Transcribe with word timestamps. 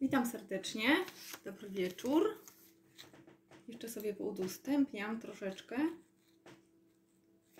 Witam 0.00 0.26
serdecznie. 0.26 0.88
Dobry 1.44 1.70
wieczór. 1.70 2.38
Jeszcze 3.68 3.88
sobie 3.88 4.14
poudostępniam 4.14 5.20
troszeczkę, 5.20 5.76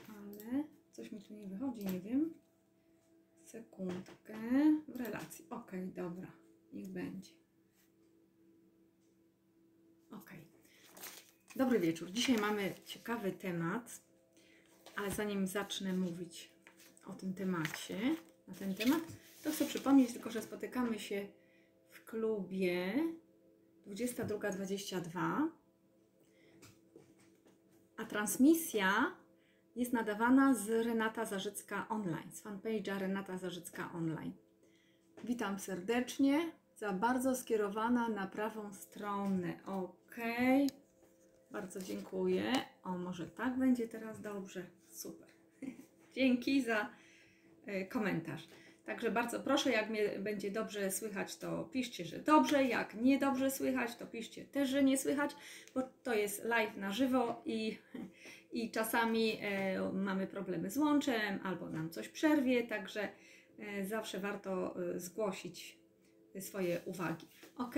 ale 0.09 0.65
coś 0.93 1.13
mi 1.13 1.23
tu 1.23 1.35
nie 1.35 1.47
wychodzi, 1.47 1.87
nie 1.87 2.01
wiem. 2.01 2.35
Sekundkę. 3.45 4.39
W 4.89 4.97
relacji. 4.97 5.47
Ok, 5.51 5.73
dobra. 5.95 6.33
Niech 6.73 6.89
będzie. 6.89 7.31
Ok. 10.11 10.31
Dobry 11.57 11.81
wieczór. 11.81 12.11
Dzisiaj 12.11 12.37
mamy 12.37 12.75
ciekawy 12.87 13.33
temat, 13.33 14.03
ale 14.97 15.11
zanim 15.11 15.47
zacznę 15.47 15.93
mówić 15.93 16.53
o 17.07 17.13
tym 17.13 17.35
temacie, 17.35 18.17
na 18.49 18.55
ten 18.55 18.75
temat, 18.75 19.03
to 19.43 19.51
chcę 19.51 19.67
przypomnieć 19.67 20.13
tylko, 20.13 20.31
że 20.31 20.43
spotykamy 20.43 20.99
się 20.99 21.40
klubie 22.11 22.93
22.22, 23.87 25.49
a 27.97 28.05
transmisja 28.05 29.17
jest 29.77 29.93
nadawana 29.93 30.55
z 30.55 30.87
Renata 30.87 31.25
Zarzycka 31.25 31.89
Online, 31.89 32.33
z 32.33 32.43
fanpage'a 32.43 32.99
Renata 32.99 33.39
Zarzycka 33.39 33.93
Online. 33.95 34.33
Witam 35.25 35.59
serdecznie, 35.59 36.53
za 36.77 36.93
bardzo 36.93 37.37
skierowana 37.37 38.09
na 38.09 38.27
prawą 38.27 38.73
stronę. 38.73 39.61
Ok, 39.67 40.17
bardzo 41.51 41.81
dziękuję. 41.81 42.53
O, 42.85 42.99
może 42.99 43.27
tak 43.27 43.59
będzie 43.59 43.89
teraz 43.89 44.21
dobrze. 44.21 44.67
Super. 44.89 45.29
Dzięki 46.17 46.63
za 46.63 46.91
y, 47.69 47.87
komentarz. 47.87 48.49
Także 48.91 49.11
bardzo 49.11 49.41
proszę, 49.41 49.71
jak 49.71 49.91
mnie 49.91 50.09
będzie 50.19 50.51
dobrze 50.51 50.91
słychać, 50.91 51.37
to 51.37 51.65
piszcie, 51.65 52.05
że 52.05 52.19
dobrze, 52.19 52.65
jak 52.65 52.95
nie 52.95 53.19
dobrze 53.19 53.51
słychać, 53.51 53.97
to 53.97 54.07
piszcie 54.07 54.45
też, 54.45 54.69
że 54.69 54.85
nie 54.85 54.99
słychać, 54.99 55.31
bo 55.75 55.83
to 56.03 56.15
jest 56.15 56.45
live 56.45 56.77
na 56.77 56.93
żywo 56.93 57.43
i, 57.47 57.79
i 58.53 58.71
czasami 58.71 59.39
e, 59.43 59.93
mamy 59.93 60.27
problemy 60.27 60.71
z 60.71 60.77
łączem 60.77 61.41
albo 61.43 61.71
nam 61.71 61.91
coś 61.91 62.09
przerwie, 62.09 62.63
także 62.63 63.09
e, 63.59 63.85
zawsze 63.85 64.21
warto 64.21 64.75
e, 64.95 65.01
zgłosić 65.01 65.79
swoje 66.41 66.81
uwagi. 66.85 67.27
Ok, 67.59 67.75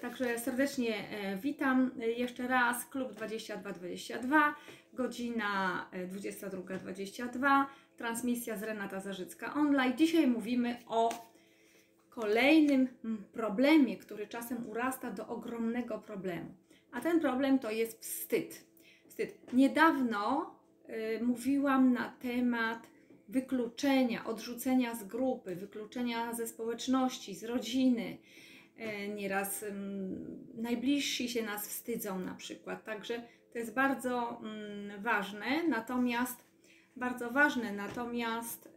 także 0.00 0.38
serdecznie 0.38 1.08
e, 1.10 1.36
witam 1.36 1.90
e, 2.00 2.06
jeszcze 2.10 2.48
raz. 2.48 2.86
Klub 2.86 3.12
2222, 3.12 4.54
godzina 4.92 5.86
e, 5.92 6.06
22.22, 6.08 7.64
transmisja 7.96 8.56
z 8.56 8.62
Renata 8.62 9.00
Zarzycka 9.00 9.54
Online. 9.54 9.96
Dzisiaj 9.96 10.26
mówimy 10.26 10.76
o 10.86 11.32
kolejnym 12.08 12.88
mm, 13.04 13.24
problemie, 13.32 13.96
który 13.96 14.26
czasem 14.26 14.68
urasta 14.68 15.10
do 15.10 15.28
ogromnego 15.28 15.98
problemu. 15.98 16.54
A 16.92 17.00
ten 17.00 17.20
problem 17.20 17.58
to 17.58 17.70
jest 17.70 18.00
wstyd. 18.00 18.64
Wstyd. 19.08 19.52
Niedawno 19.52 20.54
y, 20.88 21.24
mówiłam 21.24 21.92
na 21.92 22.08
temat 22.08 22.86
wykluczenia, 23.28 24.24
odrzucenia 24.24 24.94
z 24.94 25.04
grupy, 25.04 25.56
wykluczenia 25.56 26.32
ze 26.32 26.46
społeczności, 26.46 27.34
z 27.34 27.44
rodziny. 27.44 28.18
E, 28.76 29.08
Nieraz 29.08 29.62
ym, 29.62 30.48
najbliżsi 30.54 31.28
się 31.28 31.42
nas 31.42 31.68
wstydzą 31.68 32.18
na 32.18 32.34
przykład. 32.34 32.84
Także 32.84 33.22
to 33.52 33.58
jest 33.58 33.74
bardzo 33.74 34.40
mm, 34.42 35.02
ważne. 35.02 35.68
Natomiast 35.68 36.44
bardzo 36.96 37.30
ważne, 37.30 37.72
natomiast 37.72 38.68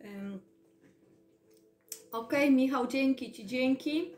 ok, 2.11 2.33
Michał, 2.51 2.87
dzięki 2.87 3.31
Ci, 3.31 3.45
dzięki. 3.45 4.11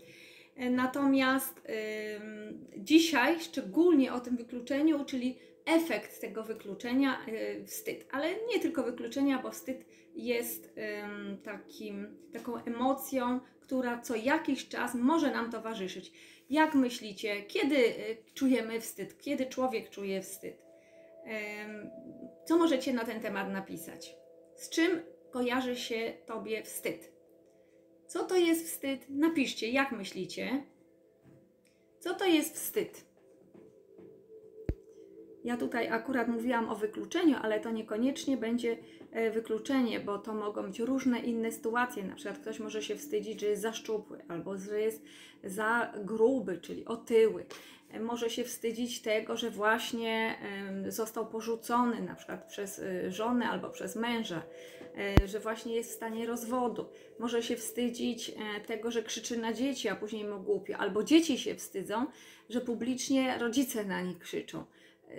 Natomiast 0.72 1.62
dzisiaj 2.78 3.40
szczególnie 3.40 4.14
o 4.14 4.20
tym 4.20 4.38
wykluczeniu, 4.38 5.06
czyli 5.06 5.38
efekt 5.66 6.22
tego 6.22 6.44
wykluczenia, 6.44 7.18
y, 7.28 7.66
wstyd. 7.66 8.08
Ale 8.12 8.34
nie 8.54 8.60
tylko 8.60 8.84
wykluczenia, 8.84 9.40
bo 9.40 9.52
wstyd 9.52 9.86
jest 10.16 10.80
takim, 11.44 12.18
taką 12.34 12.64
emocją, 12.64 13.40
która 13.68 14.02
co 14.02 14.16
jakiś 14.16 14.68
czas 14.68 14.96
może 14.96 15.32
nam 15.32 15.52
towarzyszyć. 15.52 16.12
Jak 16.50 16.76
myślicie, 16.76 17.42
kiedy 17.42 17.76
y, 17.76 18.18
czujemy 18.34 18.82
wstyd? 18.82 19.22
Kiedy 19.22 19.46
człowiek 19.46 19.90
czuje 19.90 20.22
wstyd? 20.22 20.68
Co 22.46 22.58
możecie 22.58 22.94
na 22.94 23.06
ten 23.06 23.22
temat 23.22 23.50
napisać? 23.50 24.16
Z 24.56 24.70
czym 24.70 25.02
kojarzy 25.32 25.76
się 25.76 26.14
Tobie 26.26 26.64
wstyd? 26.64 27.12
Co 28.08 28.24
to 28.24 28.36
jest 28.36 28.66
wstyd? 28.66 29.06
Napiszcie, 29.10 29.70
jak 29.70 29.92
myślicie? 29.92 30.64
Co 32.00 32.14
to 32.14 32.26
jest 32.26 32.56
wstyd? 32.56 33.07
Ja 35.48 35.58
tutaj 35.58 35.88
akurat 35.90 36.28
mówiłam 36.28 36.70
o 36.70 36.76
wykluczeniu, 36.76 37.36
ale 37.42 37.60
to 37.60 37.72
niekoniecznie 37.72 38.38
będzie 38.38 38.78
e, 39.12 39.32
wykluczenie, 39.32 40.00
bo 40.00 40.18
to 40.18 40.34
mogą 40.34 40.64
być 40.64 40.80
różne 40.80 41.20
inne 41.20 41.52
sytuacje. 41.52 42.04
Na 42.04 42.16
przykład 42.16 42.38
ktoś 42.38 42.60
może 42.60 42.84
się 42.84 42.96
wstydzić, 42.96 43.42
że 43.42 43.48
jest 43.48 43.62
za 43.62 43.74
szczupły 43.74 44.22
albo 44.28 44.58
że 44.58 44.82
jest 44.82 45.06
za 45.44 45.94
gruby, 46.04 46.58
czyli 46.58 46.86
otyły. 46.86 47.46
E, 47.92 48.00
Może 48.00 48.30
się 48.30 48.44
wstydzić 48.44 49.02
tego, 49.02 49.38
że 49.38 49.50
właśnie 49.50 50.36
został 50.88 51.28
porzucony 51.28 52.02
na 52.02 52.16
przykład 52.16 52.48
przez 52.48 52.80
e, 52.80 53.12
żonę 53.12 53.50
albo 53.50 53.70
przez 53.70 53.96
męża, 53.96 54.42
że 55.26 55.40
właśnie 55.40 55.76
jest 55.76 55.92
w 55.92 55.96
stanie 55.96 56.26
rozwodu. 56.26 56.86
Może 57.20 57.44
się 57.44 57.56
wstydzić 57.56 58.32
tego, 58.66 58.92
że 58.92 59.04
krzyczy 59.04 59.38
na 59.38 59.54
dzieci, 59.54 59.90
a 59.90 59.96
później 59.96 60.26
mu 60.26 60.40
głupio. 60.40 60.78
Albo 60.78 61.04
dzieci 61.04 61.38
się 61.40 61.56
wstydzą, 61.56 62.06
że 62.50 62.62
publicznie 62.62 63.38
rodzice 63.38 63.86
na 63.86 64.02
nich 64.02 64.20
krzyczą 64.20 64.66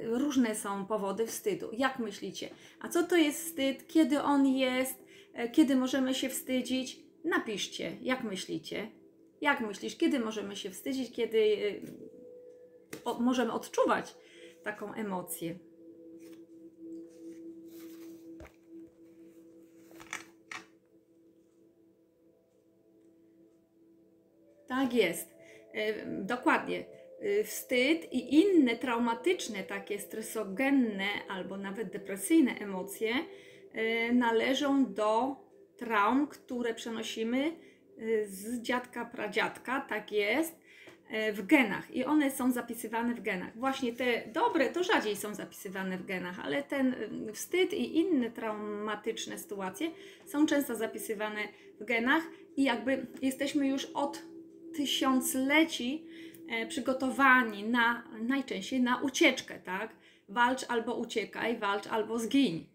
różne 0.03 0.55
są 0.55 0.87
powody 0.87 1.27
wstydu. 1.27 1.71
Jak 1.73 1.99
myślicie? 1.99 2.51
A 2.81 2.89
co 2.89 3.03
to 3.03 3.17
jest 3.17 3.45
wstyd? 3.45 3.87
Kiedy 3.87 4.23
on 4.23 4.47
jest? 4.47 5.05
E, 5.35 5.49
Kiedy 5.49 5.77
możemy 5.77 6.15
się 6.15 6.29
wstydzić? 6.29 7.01
Napiszcie, 7.25 7.97
jak 8.03 8.25
myślicie? 8.25 8.91
Jak 9.41 9.61
myślisz, 9.61 9.97
kiedy 9.97 10.21
możemy 10.21 10.57
się 10.57 10.71
wstydzić? 10.71 11.13
Kiedy 11.13 11.39
e, 11.39 13.05
o, 13.05 13.21
możemy 13.21 13.53
odczuwać 13.53 14.15
taką 14.65 14.95
emocję? 14.95 15.59
Tak 24.69 24.95
jest. 24.95 25.35
E, 25.75 26.07
Dokładnie. 26.07 26.98
Y, 27.23 27.45
Wstyd 27.45 28.13
i 28.13 28.35
inne 28.35 28.77
traumatyczne, 28.77 29.63
takie 29.63 29.99
stresogenne 29.99 31.09
albo 31.29 31.57
nawet 31.57 31.91
depresyjne 31.91 32.55
emocje 32.59 33.13
y, 33.19 34.13
należą 34.13 34.95
do 34.95 35.37
traum, 35.77 36.27
które 36.27 36.75
przenosimy 36.75 37.53
y, 37.99 38.27
z 38.29 38.63
dziadka, 38.63 39.05
pradziadka, 39.05 39.81
tak 39.81 40.13
jest, 40.13 40.69
w 41.33 41.47
genach 41.47 41.95
i 41.95 42.05
one 42.05 42.31
są 42.31 42.53
zapisywane 42.53 43.15
w 43.15 43.23
genach. 43.23 43.59
Właśnie 43.59 43.93
te 43.93 44.23
dobre 44.33 44.69
to 44.69 44.85
rzadziej 44.85 45.17
są 45.17 45.35
zapisywane 45.35 45.99
w 45.99 46.07
genach, 46.07 46.41
ale 46.41 46.63
ten 46.63 46.95
wstyd 47.33 47.73
i 47.73 47.97
inne 47.97 48.31
traumatyczne 48.31 49.39
sytuacje 49.39 49.91
są 50.27 50.47
często 50.47 50.77
zapisywane 50.77 51.41
w 51.81 51.85
genach 51.85 52.23
i 52.57 52.63
jakby 52.63 53.07
jesteśmy 53.23 53.69
już 53.69 53.85
od 53.85 54.23
tysiącleci 54.77 56.05
przygotowani 56.69 57.65
na 57.65 58.03
najczęściej 58.21 58.81
na 58.81 59.01
ucieczkę, 59.03 59.59
tak? 59.59 59.91
Walcz 60.29 60.65
albo 60.69 60.95
uciekaj, 60.95 61.59
walcz 61.59 61.87
albo 61.87 62.19
zgiń. 62.19 62.67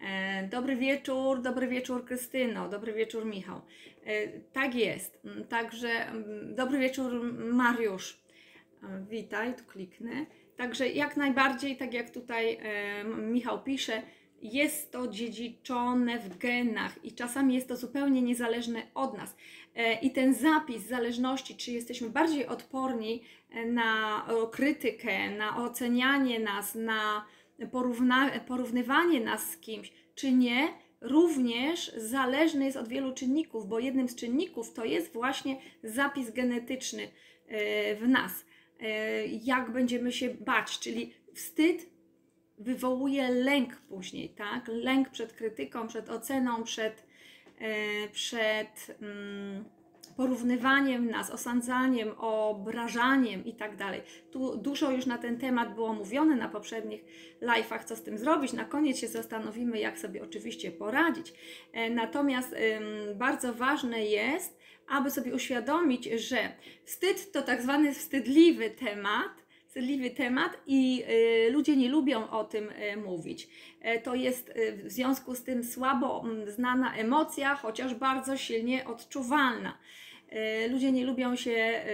E, 0.00 0.48
Dobry 0.48 0.76
wieczór, 0.76 1.42
dobry 1.42 1.68
wieczór 1.68 2.04
Krystyno, 2.04 2.68
dobry 2.68 2.92
wieczór 2.92 3.24
Michał. 3.24 3.60
E, 4.06 4.28
Tak 4.52 4.74
jest. 4.74 5.20
Mm, 5.24 5.44
Także 5.44 5.88
mm, 6.08 6.54
dobry 6.54 6.78
wieczór 6.78 7.34
Mariusz. 7.34 8.20
E, 8.82 9.04
Witaj, 9.10 9.54
tu 9.54 9.64
kliknę. 9.64 10.26
Także 10.56 10.88
jak 10.88 11.16
najbardziej, 11.16 11.76
tak 11.76 11.94
jak 11.94 12.10
tutaj 12.10 12.58
e, 12.62 13.04
Michał 13.04 13.62
pisze, 13.62 14.02
jest 14.42 14.92
to 14.92 15.08
dziedziczone 15.08 16.18
w 16.18 16.38
genach 16.38 17.04
i 17.04 17.12
czasami 17.12 17.54
jest 17.54 17.68
to 17.68 17.76
zupełnie 17.76 18.22
niezależne 18.22 18.82
od 18.94 19.18
nas. 19.18 19.36
E, 19.74 20.00
I 20.00 20.10
ten 20.10 20.34
zapis 20.34 20.82
zależności, 20.82 21.56
czy 21.56 21.72
jesteśmy 21.72 22.10
bardziej 22.10 22.46
odporni 22.46 23.22
e, 23.50 23.66
na 23.66 24.26
krytykę, 24.52 25.30
na 25.30 25.64
ocenianie 25.64 26.40
nas, 26.40 26.74
na 26.74 27.26
porówna, 27.72 28.30
porównywanie 28.40 29.20
nas 29.20 29.50
z 29.50 29.56
kimś, 29.56 29.92
czy 30.14 30.32
nie, 30.32 30.68
również 31.00 31.92
zależny 31.96 32.64
jest 32.64 32.76
od 32.76 32.88
wielu 32.88 33.14
czynników, 33.14 33.68
bo 33.68 33.78
jednym 33.78 34.08
z 34.08 34.14
czynników 34.14 34.72
to 34.72 34.84
jest 34.84 35.12
właśnie 35.12 35.60
zapis 35.82 36.30
genetyczny 36.30 37.02
e, 37.48 37.94
w 37.94 38.08
nas. 38.08 38.46
Jak 39.42 39.72
będziemy 39.72 40.12
się 40.12 40.34
bać, 40.34 40.78
czyli 40.78 41.14
wstyd 41.34 41.95
wywołuje 42.58 43.28
lęk 43.28 43.76
później, 43.76 44.28
tak? 44.28 44.68
Lęk 44.68 45.10
przed 45.10 45.32
krytyką, 45.32 45.88
przed 45.88 46.10
oceną, 46.10 46.64
przed, 46.64 47.06
e, 47.58 48.08
przed 48.08 48.96
mm, 49.02 49.64
porównywaniem 50.16 51.10
nas, 51.10 51.30
osądzaniem, 51.30 52.10
obrażaniem 52.18 53.44
i 53.44 53.54
tak 53.54 53.76
dalej. 53.76 54.02
Tu 54.30 54.56
dużo 54.56 54.90
już 54.90 55.06
na 55.06 55.18
ten 55.18 55.38
temat 55.38 55.74
było 55.74 55.94
mówione 55.94 56.36
na 56.36 56.48
poprzednich 56.48 57.04
live'ach, 57.42 57.84
co 57.84 57.96
z 57.96 58.02
tym 58.02 58.18
zrobić. 58.18 58.52
Na 58.52 58.64
koniec 58.64 58.98
się 58.98 59.08
zastanowimy, 59.08 59.78
jak 59.80 59.98
sobie 59.98 60.24
oczywiście 60.24 60.70
poradzić. 60.70 61.32
E, 61.72 61.90
natomiast 61.90 62.56
bardzo 63.14 63.54
ważne 63.54 64.04
jest, 64.04 64.58
aby 64.88 65.10
sobie 65.10 65.34
uświadomić, 65.34 66.04
że 66.04 66.52
wstyd 66.84 67.32
to 67.32 67.42
tak 67.42 67.62
zwany 67.62 67.94
wstydliwy 67.94 68.70
temat, 68.70 69.45
wstydliwy 69.76 70.10
temat 70.10 70.56
i 70.66 71.04
y, 71.48 71.50
ludzie 71.50 71.76
nie 71.76 71.88
lubią 71.88 72.30
o 72.30 72.44
tym 72.44 72.70
y, 72.70 72.96
mówić. 72.96 73.48
E, 73.80 74.00
to 74.00 74.14
jest 74.14 74.48
y, 74.48 74.72
w 74.72 74.92
związku 74.92 75.34
z 75.34 75.42
tym 75.42 75.64
słabo 75.64 76.24
znana 76.46 76.94
emocja, 76.94 77.54
chociaż 77.54 77.94
bardzo 77.94 78.36
silnie 78.36 78.84
odczuwalna. 78.84 79.78
E, 80.28 80.68
ludzie 80.68 80.92
nie 80.92 81.04
lubią 81.04 81.36
się 81.36 81.84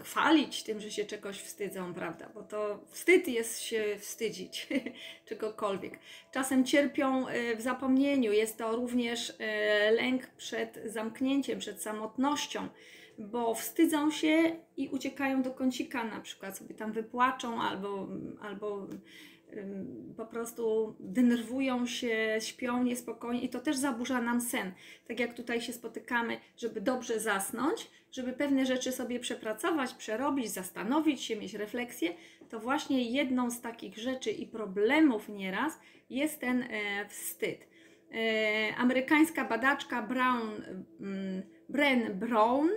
chwalić 0.00 0.62
tym, 0.62 0.80
że 0.80 0.90
się 0.90 1.04
czegoś 1.04 1.38
wstydzą, 1.38 1.94
prawda? 1.94 2.28
Bo 2.34 2.42
to 2.42 2.84
wstyd 2.90 3.28
jest 3.28 3.60
się 3.60 3.84
wstydzić 3.98 4.68
czegokolwiek. 5.28 5.98
Czasem 6.32 6.64
cierpią 6.64 7.28
e, 7.28 7.56
w 7.56 7.60
zapomnieniu. 7.60 8.32
Jest 8.32 8.58
to 8.58 8.76
również 8.76 9.32
lęk 9.92 10.26
przed 10.26 10.80
zamknięciem, 10.84 11.58
przed 11.58 11.82
samotnością 11.82 12.68
bo 13.18 13.54
wstydzą 13.54 14.10
się 14.10 14.56
i 14.76 14.88
uciekają 14.88 15.42
do 15.42 15.50
kącika, 15.50 16.04
na 16.04 16.20
przykład 16.20 16.58
sobie 16.58 16.74
tam 16.74 16.92
wypłaczą 16.92 17.62
albo, 17.62 18.08
albo 18.40 18.88
po 20.16 20.26
prostu 20.26 20.94
denerwują 21.00 21.86
się, 21.86 22.38
śpią 22.40 22.84
niespokojnie 22.84 23.42
i 23.42 23.48
to 23.48 23.60
też 23.60 23.76
zaburza 23.76 24.20
nam 24.20 24.40
sen. 24.40 24.72
Tak 25.08 25.20
jak 25.20 25.34
tutaj 25.34 25.60
się 25.60 25.72
spotykamy, 25.72 26.36
żeby 26.56 26.80
dobrze 26.80 27.20
zasnąć, 27.20 27.90
żeby 28.12 28.32
pewne 28.32 28.66
rzeczy 28.66 28.92
sobie 28.92 29.20
przepracować, 29.20 29.94
przerobić, 29.94 30.50
zastanowić 30.50 31.22
się, 31.22 31.36
mieć 31.36 31.54
refleksję, 31.54 32.14
to 32.48 32.60
właśnie 32.60 33.10
jedną 33.10 33.50
z 33.50 33.60
takich 33.60 33.98
rzeczy 33.98 34.30
i 34.30 34.46
problemów 34.46 35.28
nieraz 35.28 35.78
jest 36.10 36.40
ten 36.40 36.62
e, 36.62 36.68
wstyd. 37.08 37.68
E, 38.14 38.76
amerykańska 38.76 39.44
badaczka 39.44 40.02
Brown, 40.02 40.62
mm, 41.00 41.42
Bren 41.68 42.18
Brown 42.18 42.70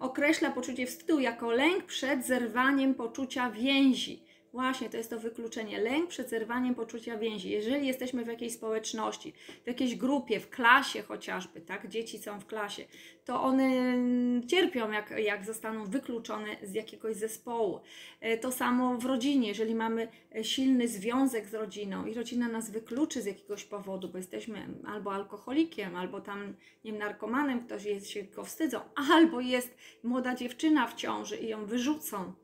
określa 0.00 0.50
poczucie 0.50 0.86
wstydu 0.86 1.20
jako 1.20 1.50
lęk 1.50 1.84
przed 1.84 2.26
zerwaniem 2.26 2.94
poczucia 2.94 3.50
więzi. 3.50 4.23
Właśnie, 4.54 4.90
to 4.90 4.96
jest 4.96 5.10
to 5.10 5.20
wykluczenie. 5.20 5.80
Lęk 5.80 6.08
przed 6.08 6.30
zerwaniem 6.30 6.74
poczucia 6.74 7.18
więzi. 7.18 7.50
Jeżeli 7.50 7.86
jesteśmy 7.86 8.24
w 8.24 8.28
jakiejś 8.28 8.52
społeczności, 8.52 9.32
w 9.64 9.66
jakiejś 9.66 9.96
grupie, 9.96 10.40
w 10.40 10.50
klasie 10.50 11.02
chociażby, 11.02 11.60
tak, 11.60 11.88
dzieci 11.88 12.18
są 12.18 12.40
w 12.40 12.46
klasie, 12.46 12.84
to 13.24 13.42
one 13.42 13.70
cierpią, 14.46 14.90
jak, 14.90 15.10
jak 15.10 15.44
zostaną 15.44 15.84
wykluczone 15.84 16.56
z 16.62 16.74
jakiegoś 16.74 17.16
zespołu. 17.16 17.80
E, 18.20 18.38
to 18.38 18.52
samo 18.52 18.98
w 18.98 19.04
rodzinie, 19.04 19.48
jeżeli 19.48 19.74
mamy 19.74 20.08
e, 20.34 20.44
silny 20.44 20.88
związek 20.88 21.46
z 21.46 21.54
rodziną 21.54 22.06
i 22.06 22.14
rodzina 22.14 22.48
nas 22.48 22.70
wykluczy 22.70 23.22
z 23.22 23.26
jakiegoś 23.26 23.64
powodu, 23.64 24.08
bo 24.08 24.18
jesteśmy 24.18 24.68
albo 24.86 25.14
alkoholikiem, 25.14 25.96
albo 25.96 26.20
tam, 26.20 26.54
nie 26.84 26.92
wiem, 26.92 27.00
narkomanem, 27.00 27.66
ktoś 27.66 27.84
jest, 27.84 28.10
się 28.10 28.22
go 28.22 28.44
wstydzą, 28.44 28.80
albo 29.12 29.40
jest 29.40 29.76
młoda 30.02 30.34
dziewczyna 30.34 30.86
w 30.86 30.94
ciąży 30.94 31.36
i 31.36 31.48
ją 31.48 31.66
wyrzucą 31.66 32.43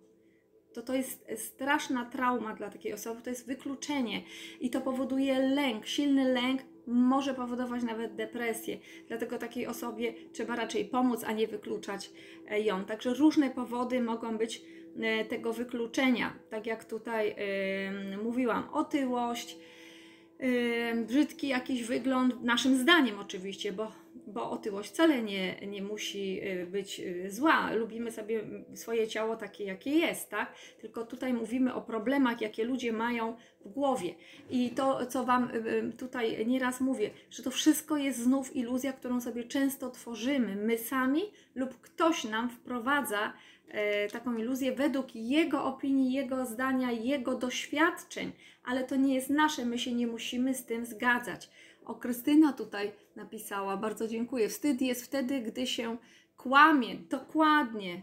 to 0.73 0.83
to 0.83 0.95
jest 0.95 1.27
straszna 1.37 2.05
trauma 2.05 2.55
dla 2.55 2.71
takiej 2.71 2.93
osoby, 2.93 3.23
to 3.23 3.31
jest 3.31 3.47
wykluczenie 3.47 4.23
i 4.61 4.71
to 4.71 4.81
powoduje 4.81 5.39
lęk, 5.39 5.87
silny 5.87 6.33
lęk 6.33 6.63
może 6.87 7.35
powodować 7.35 7.83
nawet 7.83 8.15
depresję. 8.15 8.79
Dlatego 9.09 9.39
takiej 9.39 9.67
osobie 9.67 10.15
trzeba 10.33 10.57
raczej 10.57 10.85
pomóc, 10.85 11.25
a 11.25 11.33
nie 11.33 11.47
wykluczać 11.47 12.11
e, 12.49 12.61
ją. 12.61 12.85
Także 12.85 13.15
różne 13.15 13.51
powody 13.51 14.01
mogą 14.01 14.39
być 14.39 14.63
e, 15.01 15.25
tego 15.25 15.53
wykluczenia. 15.53 16.33
Tak 16.51 16.67
jak 16.67 16.85
tutaj 16.85 17.37
yy, 18.11 18.17
mówiłam, 18.17 18.69
otyłość, 18.73 19.57
yy, 20.39 21.05
brzydki 21.09 21.49
jakiś 21.49 21.83
wygląd, 21.83 22.43
naszym 22.43 22.77
zdaniem 22.77 23.19
oczywiście, 23.19 23.73
bo 23.73 23.93
bo 24.31 24.51
otyłość 24.51 24.91
wcale 24.91 25.23
nie, 25.23 25.67
nie 25.67 25.83
musi 25.83 26.41
y, 26.45 26.67
być 26.67 27.01
y, 27.01 27.31
zła. 27.31 27.73
Lubimy 27.73 28.13
sobie 28.13 28.41
swoje 28.75 29.09
ciało 29.09 29.37
takie, 29.37 29.65
jakie 29.65 29.91
jest, 29.91 30.31
tak? 30.31 30.55
Tylko 30.81 31.07
tutaj 31.07 31.33
mówimy 31.33 31.75
o 31.75 31.81
problemach, 31.81 32.41
jakie 32.41 32.65
ludzie 32.65 32.93
mają 32.93 33.37
w 33.65 33.69
głowie. 33.69 34.15
I 34.51 34.71
to, 34.71 35.07
co 35.07 35.25
Wam 35.25 35.51
y, 35.51 35.93
tutaj 35.99 36.47
nieraz 36.47 36.81
mówię, 36.81 37.11
że 37.31 37.43
to 37.43 37.51
wszystko 37.51 37.97
jest 37.97 38.19
znów 38.19 38.57
iluzja, 38.57 38.93
którą 38.93 39.21
sobie 39.21 39.45
często 39.45 39.91
tworzymy 39.91 40.57
my 40.57 40.79
sami 40.79 41.23
lub 41.55 41.81
ktoś 41.81 42.25
nam 42.25 42.51
wprowadza 42.51 43.33
e, 43.69 44.09
taką 44.09 44.37
iluzję 44.37 44.73
według 44.73 45.15
jego 45.15 45.65
opinii, 45.65 46.13
jego 46.13 46.47
zdania, 46.47 46.93
jego 46.93 47.35
doświadczeń, 47.35 48.33
ale 48.65 48.85
to 48.85 48.97
nie 48.97 49.15
jest 49.15 49.31
nasze, 49.31 49.65
my 49.65 49.79
się 49.79 49.95
nie 49.95 50.07
musimy 50.07 50.55
z 50.55 50.65
tym 50.65 50.87
zgadzać. 50.87 51.51
O, 51.85 51.95
Krystyna 51.95 52.53
tutaj 52.53 52.93
napisała, 53.21 53.77
bardzo 53.77 54.09
dziękuję. 54.09 54.49
Wstyd 54.49 54.83
jest 54.83 55.05
wtedy, 55.05 55.41
gdy 55.41 55.67
się 55.67 55.97
kłamie, 56.37 56.97
dokładnie, 56.97 58.03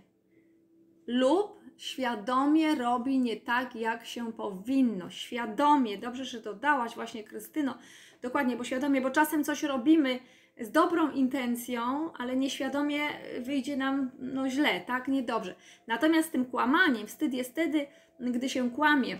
lub 1.08 1.60
świadomie 1.78 2.76
robi 2.76 3.20
nie 3.20 3.38
tak, 3.38 3.76
jak 3.76 4.06
się 4.06 4.34
powinno. 4.34 5.10
Świadomie, 5.10 5.98
dobrze, 5.98 6.26
że 6.26 6.40
dodałaś 6.42 6.96
właśnie 6.96 7.24
Krystyno, 7.24 7.78
dokładnie, 8.22 8.56
bo 8.56 8.64
świadomie, 8.64 9.02
bo 9.02 9.10
czasem 9.10 9.44
coś 9.44 9.64
robimy 9.64 10.20
z 10.60 10.72
dobrą 10.72 11.12
intencją, 11.12 12.14
ale 12.14 12.36
nieświadomie 12.36 13.02
wyjdzie 13.40 13.78
nam 13.78 14.12
no, 14.20 14.50
źle, 14.50 14.82
tak, 14.82 15.08
niedobrze. 15.08 15.56
Natomiast 15.88 16.32
tym 16.32 16.46
kłamaniem, 16.46 17.08
wstyd 17.08 17.34
jest 17.34 17.52
wtedy, 17.52 17.88
gdy 18.20 18.50
się 18.50 18.72
kłamie. 18.72 19.18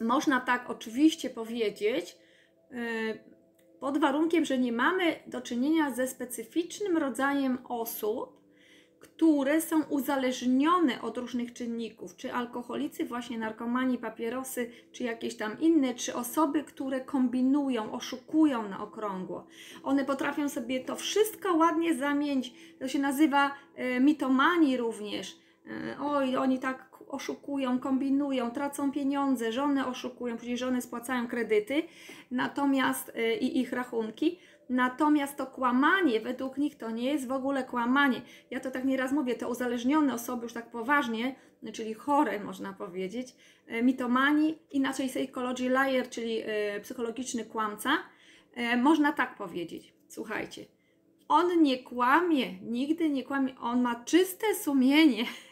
Można 0.00 0.40
tak 0.40 0.70
oczywiście 0.70 1.30
powiedzieć, 1.30 2.16
yy, 2.70 3.29
pod 3.80 3.98
warunkiem, 3.98 4.44
że 4.44 4.58
nie 4.58 4.72
mamy 4.72 5.16
do 5.26 5.40
czynienia 5.40 5.90
ze 5.90 6.08
specyficznym 6.08 6.96
rodzajem 6.96 7.58
osób, 7.68 8.40
które 9.00 9.60
są 9.60 9.82
uzależnione 9.82 11.02
od 11.02 11.18
różnych 11.18 11.52
czynników, 11.52 12.16
czy 12.16 12.32
alkoholicy, 12.32 13.04
właśnie 13.04 13.38
narkomani, 13.38 13.98
papierosy, 13.98 14.70
czy 14.92 15.04
jakieś 15.04 15.36
tam 15.36 15.60
inne, 15.60 15.94
czy 15.94 16.14
osoby, 16.14 16.64
które 16.64 17.00
kombinują, 17.00 17.92
oszukują 17.92 18.68
na 18.68 18.82
okrągło. 18.82 19.46
One 19.82 20.04
potrafią 20.04 20.48
sobie 20.48 20.80
to 20.80 20.96
wszystko 20.96 21.54
ładnie 21.54 21.94
zamienić. 21.94 22.54
To 22.78 22.88
się 22.88 22.98
nazywa 22.98 23.54
e, 23.76 24.00
mitomanii 24.00 24.76
również. 24.76 25.38
E, 25.66 26.00
oj, 26.00 26.36
oni 26.36 26.58
tak 26.58 26.89
oszukują, 27.10 27.78
kombinują, 27.78 28.50
tracą 28.50 28.92
pieniądze, 28.92 29.52
żony 29.52 29.86
oszukują, 29.86 30.36
później 30.36 30.58
żony 30.58 30.82
spłacają 30.82 31.28
kredyty, 31.28 31.82
natomiast 32.30 33.08
y, 33.08 33.34
i 33.34 33.60
ich 33.60 33.72
rachunki. 33.72 34.38
Natomiast 34.68 35.36
to 35.36 35.46
kłamanie 35.46 36.20
według 36.20 36.58
nich 36.58 36.76
to 36.76 36.90
nie 36.90 37.12
jest 37.12 37.28
w 37.28 37.32
ogóle 37.32 37.64
kłamanie. 37.64 38.22
Ja 38.50 38.60
to 38.60 38.70
tak 38.70 38.84
nieraz 38.84 39.12
mówię, 39.12 39.34
te 39.34 39.48
uzależnione 39.48 40.14
osoby 40.14 40.42
już 40.42 40.52
tak 40.52 40.70
poważnie, 40.70 41.34
czyli 41.72 41.94
chore 41.94 42.40
można 42.40 42.72
powiedzieć, 42.72 43.34
y, 43.72 43.82
mitomani, 43.82 44.58
inaczej 44.70 45.08
psychology 45.08 45.68
liar, 45.68 46.08
czyli 46.08 46.42
y, 46.76 46.80
psychologiczny 46.82 47.44
kłamca, 47.44 47.90
można 48.76 49.12
tak 49.12 49.36
powiedzieć. 49.36 49.94
Słuchajcie, 50.08 50.64
on 51.28 51.62
nie 51.62 51.78
kłamie, 51.78 52.58
nigdy 52.62 53.10
nie 53.10 53.24
kłamie, 53.24 53.58
on 53.60 53.82
ma 53.82 54.04
czyste 54.04 54.54
sumienie. 54.54 55.24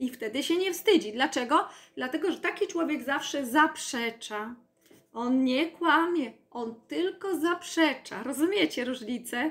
i 0.00 0.10
wtedy 0.10 0.42
się 0.42 0.56
nie 0.56 0.72
wstydzi. 0.72 1.12
Dlaczego? 1.12 1.68
Dlatego, 1.96 2.32
że 2.32 2.38
taki 2.38 2.66
człowiek 2.66 3.02
zawsze 3.02 3.46
zaprzecza. 3.46 4.54
On 5.12 5.44
nie 5.44 5.66
kłamie, 5.66 6.32
on 6.50 6.74
tylko 6.88 7.36
zaprzecza. 7.36 8.22
Rozumiecie 8.22 8.84
różnicę? 8.84 9.50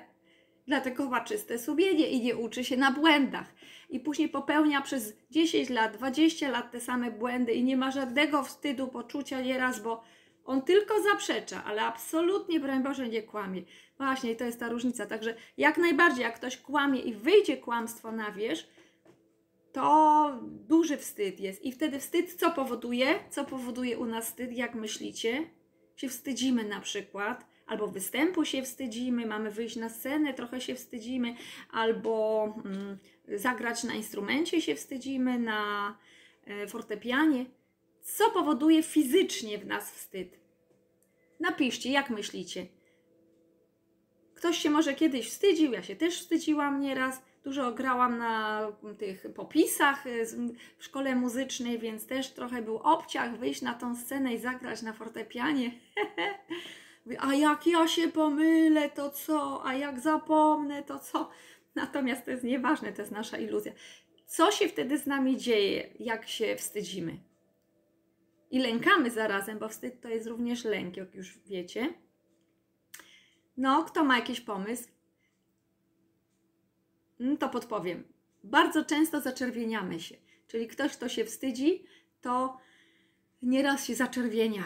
Dlatego 0.68 1.10
ma 1.10 1.22
czyste 1.22 1.60
sumienie 1.60 2.08
i 2.08 2.22
nie 2.22 2.36
uczy 2.36 2.64
się 2.64 2.78
na 2.78 2.92
błędach. 2.92 3.54
I 3.90 4.00
później 4.00 4.30
popełnia 4.30 4.82
przez 4.82 5.14
10 5.32 5.70
lat, 5.70 5.98
20 5.98 6.50
lat 6.50 6.72
te 6.72 6.80
same 6.80 7.12
błędy 7.12 7.54
i 7.54 7.64
nie 7.64 7.78
ma 7.78 7.92
żadnego 7.92 8.44
wstydu, 8.44 8.88
poczucia 8.88 9.42
nieraz, 9.42 9.80
bo 9.80 10.04
on 10.46 10.62
tylko 10.62 11.02
zaprzecza, 11.02 11.64
ale 11.64 11.82
absolutnie, 11.82 12.60
broń 12.60 12.84
Boże, 12.84 13.10
nie 13.10 13.24
kłamie. 13.24 13.62
Właśnie, 13.98 14.36
to 14.36 14.44
jest 14.44 14.60
ta 14.60 14.70
różnica. 14.70 15.06
Także 15.06 15.36
jak 15.58 15.78
najbardziej, 15.78 16.24
jak 16.24 16.36
ktoś 16.36 16.58
kłamie 16.58 17.00
i 17.00 17.14
wyjdzie 17.14 17.58
kłamstwo 17.58 18.12
na 18.12 18.32
wierzch, 18.32 18.68
to 19.72 20.40
duży 20.42 20.98
wstyd 20.98 21.40
jest. 21.40 21.66
I 21.66 21.72
wtedy 21.72 22.00
wstyd 22.00 22.34
co 22.34 22.52
powoduje? 22.52 23.20
Co 23.30 23.46
powoduje 23.46 24.00
u 24.00 24.06
nas 24.06 24.26
wstyd, 24.26 24.52
jak 24.52 24.76
myślicie? 24.76 25.50
Się 25.96 26.10
wstydzimy 26.10 26.64
na 26.64 26.80
przykład, 26.80 27.46
albo 27.68 27.88
występu 27.88 28.46
się 28.46 28.62
wstydzimy, 28.62 29.26
mamy 29.26 29.52
wyjść 29.52 29.76
na 29.76 29.90
scenę, 29.90 30.34
trochę 30.34 30.62
się 30.62 30.76
wstydzimy, 30.76 31.36
albo 31.72 32.44
mm, 32.66 32.98
zagrać 33.28 33.84
na 33.84 33.94
instrumencie 33.94 34.62
się 34.62 34.76
wstydzimy, 34.76 35.40
na 35.40 35.98
e, 36.46 36.68
fortepianie. 36.68 37.46
Co 38.02 38.32
powoduje 38.32 38.84
fizycznie 38.84 39.58
w 39.58 39.68
nas 39.68 39.92
wstyd? 39.92 40.40
Napiszcie, 41.40 41.92
jak 41.92 42.10
myślicie. 42.10 42.68
Ktoś 44.36 44.58
się 44.58 44.70
może 44.70 44.94
kiedyś 44.94 45.30
wstydził, 45.30 45.72
ja 45.72 45.84
się 45.84 45.96
też 45.96 46.20
wstydziłam 46.20 46.80
nieraz. 46.80 47.22
Dużo 47.44 47.72
grałam 47.72 48.18
na 48.18 48.62
tych 48.98 49.26
popisach 49.36 50.08
y, 50.08 50.26
w 50.78 50.84
szkole 50.84 51.16
muzycznej, 51.16 51.80
więc 51.80 52.08
też 52.08 52.32
trochę 52.32 52.62
był 52.62 52.78
obciach 52.78 53.38
wyjść 53.38 53.62
na 53.62 53.74
tą 53.74 53.96
scenę 53.96 54.34
i 54.34 54.38
zagrać 54.38 54.82
na 54.82 54.94
fortepianie. 54.94 55.72
A 57.20 57.34
jak 57.34 57.68
ja 57.68 57.88
się 57.88 58.08
pomylę, 58.08 58.90
to 58.90 59.10
co? 59.10 59.66
A 59.66 59.74
jak 59.74 60.00
zapomnę, 60.00 60.84
to 60.84 61.00
co? 61.00 61.30
Natomiast 61.76 62.26
to 62.26 62.32
jest 62.32 62.44
nieważne, 62.44 62.94
to 62.94 63.02
jest 63.02 63.12
nasza 63.12 63.38
iluzja. 63.38 63.72
Co 64.26 64.52
się 64.52 64.68
wtedy 64.68 64.98
z 64.98 65.06
nami 65.06 65.38
dzieje, 65.38 65.90
jak 66.00 66.28
się 66.28 66.56
wstydzimy? 66.56 67.18
I 68.52 68.60
lękamy 68.60 69.12
zarazem, 69.12 69.60
bo 69.60 69.70
wstyd 69.70 70.02
to 70.02 70.10
jest 70.10 70.28
również 70.28 70.66
lęk, 70.66 70.98
jak 70.98 71.16
już 71.16 71.40
wiecie. 71.40 71.94
No, 73.58 73.84
kto 73.84 74.04
ma 74.04 74.18
jakiś 74.18 74.42
pomysł? 74.42 74.90
Mm, 77.20 77.38
to 77.38 77.50
podpowiem. 77.50 78.04
Bardzo 78.44 78.86
często 78.86 79.22
zaczerwieniamy 79.22 80.00
się. 80.00 80.16
Czyli 80.48 80.68
ktoś, 80.68 80.98
kto 80.98 81.10
się 81.10 81.26
wstydzi, 81.26 81.84
to 82.22 82.58
nieraz 83.42 83.86
się 83.86 83.96
zaczerwienia. 83.96 84.64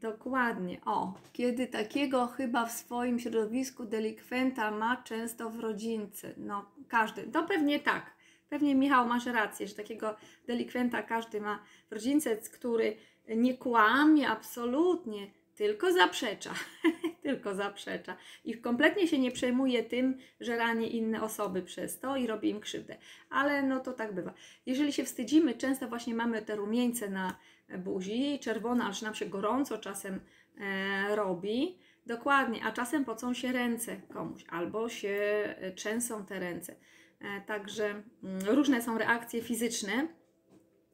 Dokładnie. 0.00 0.80
O, 0.84 1.14
kiedy 1.32 1.66
takiego 1.66 2.26
chyba 2.26 2.66
w 2.66 2.72
swoim 2.72 3.18
środowisku 3.18 3.84
delikwenta 3.84 4.70
ma 4.70 4.96
często 4.96 5.50
w 5.50 5.60
rodzince. 5.60 6.34
No, 6.36 6.70
każdy. 6.88 7.22
To 7.22 7.42
pewnie 7.42 7.80
tak. 7.80 8.14
Pewnie 8.48 8.74
Michał 8.74 9.08
masz 9.08 9.26
rację, 9.26 9.68
że 9.68 9.74
takiego 9.74 10.16
delikwenta 10.46 11.02
każdy 11.02 11.40
ma 11.40 11.62
w 11.90 11.92
rodzince, 11.92 12.36
który 12.36 12.96
nie 13.28 13.56
kłamie 13.56 14.28
absolutnie, 14.28 15.30
tylko 15.54 15.92
zaprzecza. 15.92 16.54
tylko 17.22 17.54
zaprzecza. 17.54 18.16
I 18.44 18.58
kompletnie 18.58 19.08
się 19.08 19.18
nie 19.18 19.30
przejmuje 19.30 19.84
tym, 19.84 20.18
że 20.40 20.56
rani 20.56 20.96
inne 20.96 21.22
osoby 21.22 21.62
przez 21.62 21.98
to 21.98 22.16
i 22.16 22.26
robi 22.26 22.48
im 22.48 22.60
krzywdę. 22.60 22.96
Ale 23.30 23.62
no 23.62 23.80
to 23.80 23.92
tak 23.92 24.14
bywa. 24.14 24.34
Jeżeli 24.66 24.92
się 24.92 25.04
wstydzimy, 25.04 25.54
często 25.54 25.88
właśnie 25.88 26.14
mamy 26.14 26.42
te 26.42 26.56
rumieńce 26.56 27.10
na 27.10 27.36
buzi, 27.78 28.38
czerwona, 28.38 28.88
aż 28.88 29.02
nam 29.02 29.14
się 29.14 29.26
gorąco 29.26 29.78
czasem 29.78 30.20
e, 30.60 31.16
robi. 31.16 31.78
Dokładnie, 32.06 32.64
a 32.64 32.72
czasem 32.72 33.04
pocą 33.04 33.34
się 33.34 33.52
ręce 33.52 33.96
komuś, 33.96 34.44
albo 34.48 34.88
się 34.88 35.18
e, 35.58 35.72
trzęsą 35.72 36.26
te 36.26 36.40
ręce. 36.40 36.74
E, 37.20 37.40
także 37.40 38.02
mm, 38.24 38.48
różne 38.48 38.82
są 38.82 38.98
reakcje 38.98 39.42
fizyczne 39.42 40.08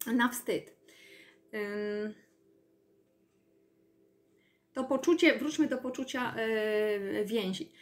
na 0.06 0.28
wstyd. 0.28 0.78
To 4.78 4.84
poczucie, 4.84 5.38
wróćmy 5.38 5.66
do 5.66 5.78
poczucia 5.78 6.34
e, 6.36 7.24
więzi. 7.24 7.72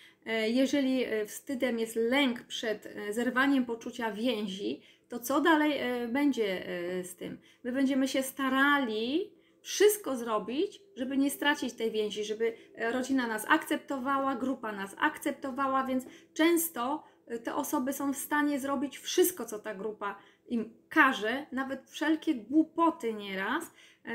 Jeżeli 0.48 1.04
wstydem 1.26 1.78
jest 1.78 1.96
lęk 1.96 2.42
przed 2.42 2.94
zerwaniem 3.10 3.66
poczucia 3.66 4.12
więzi, 4.12 4.80
to 5.08 5.18
co 5.18 5.40
dalej 5.40 5.78
e, 5.78 6.08
będzie 6.08 6.68
e, 6.68 7.04
z 7.04 7.16
tym? 7.16 7.38
My 7.64 7.72
będziemy 7.72 8.08
się 8.08 8.22
starali 8.22 9.30
wszystko 9.60 10.16
zrobić, 10.16 10.80
żeby 10.96 11.16
nie 11.16 11.30
stracić 11.30 11.72
tej 11.74 11.90
więzi, 11.90 12.24
żeby 12.24 12.56
e, 12.74 12.92
rodzina 12.92 13.26
nas 13.26 13.46
akceptowała, 13.48 14.34
grupa 14.34 14.72
nas 14.72 14.96
akceptowała, 14.98 15.84
więc 15.84 16.04
często 16.34 17.04
te 17.44 17.54
osoby 17.54 17.92
są 17.92 18.12
w 18.12 18.16
stanie 18.16 18.60
zrobić 18.60 18.98
wszystko, 18.98 19.44
co 19.44 19.58
ta 19.58 19.74
grupa 19.74 20.18
im 20.48 20.74
każe, 20.88 21.46
nawet 21.52 21.90
wszelkie 21.90 22.34
głupoty 22.34 23.14
nieraz, 23.14 23.64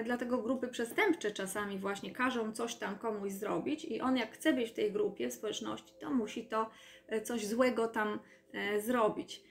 dlatego 0.03 0.37
grupy 0.37 0.67
przestępcze 0.67 1.31
czasami 1.31 1.77
właśnie 1.79 2.11
każą 2.11 2.51
coś 2.51 2.75
tam 2.75 2.95
komuś 2.97 3.31
zrobić 3.31 3.85
i 3.85 4.01
on 4.01 4.17
jak 4.17 4.33
chce 4.33 4.53
być 4.53 4.69
w 4.69 4.73
tej 4.73 4.91
grupie, 4.91 5.29
w 5.29 5.33
społeczności, 5.33 5.93
to 5.99 6.11
musi 6.11 6.45
to 6.45 6.69
coś 7.23 7.47
złego 7.47 7.87
tam 7.87 8.19
zrobić. 8.79 9.43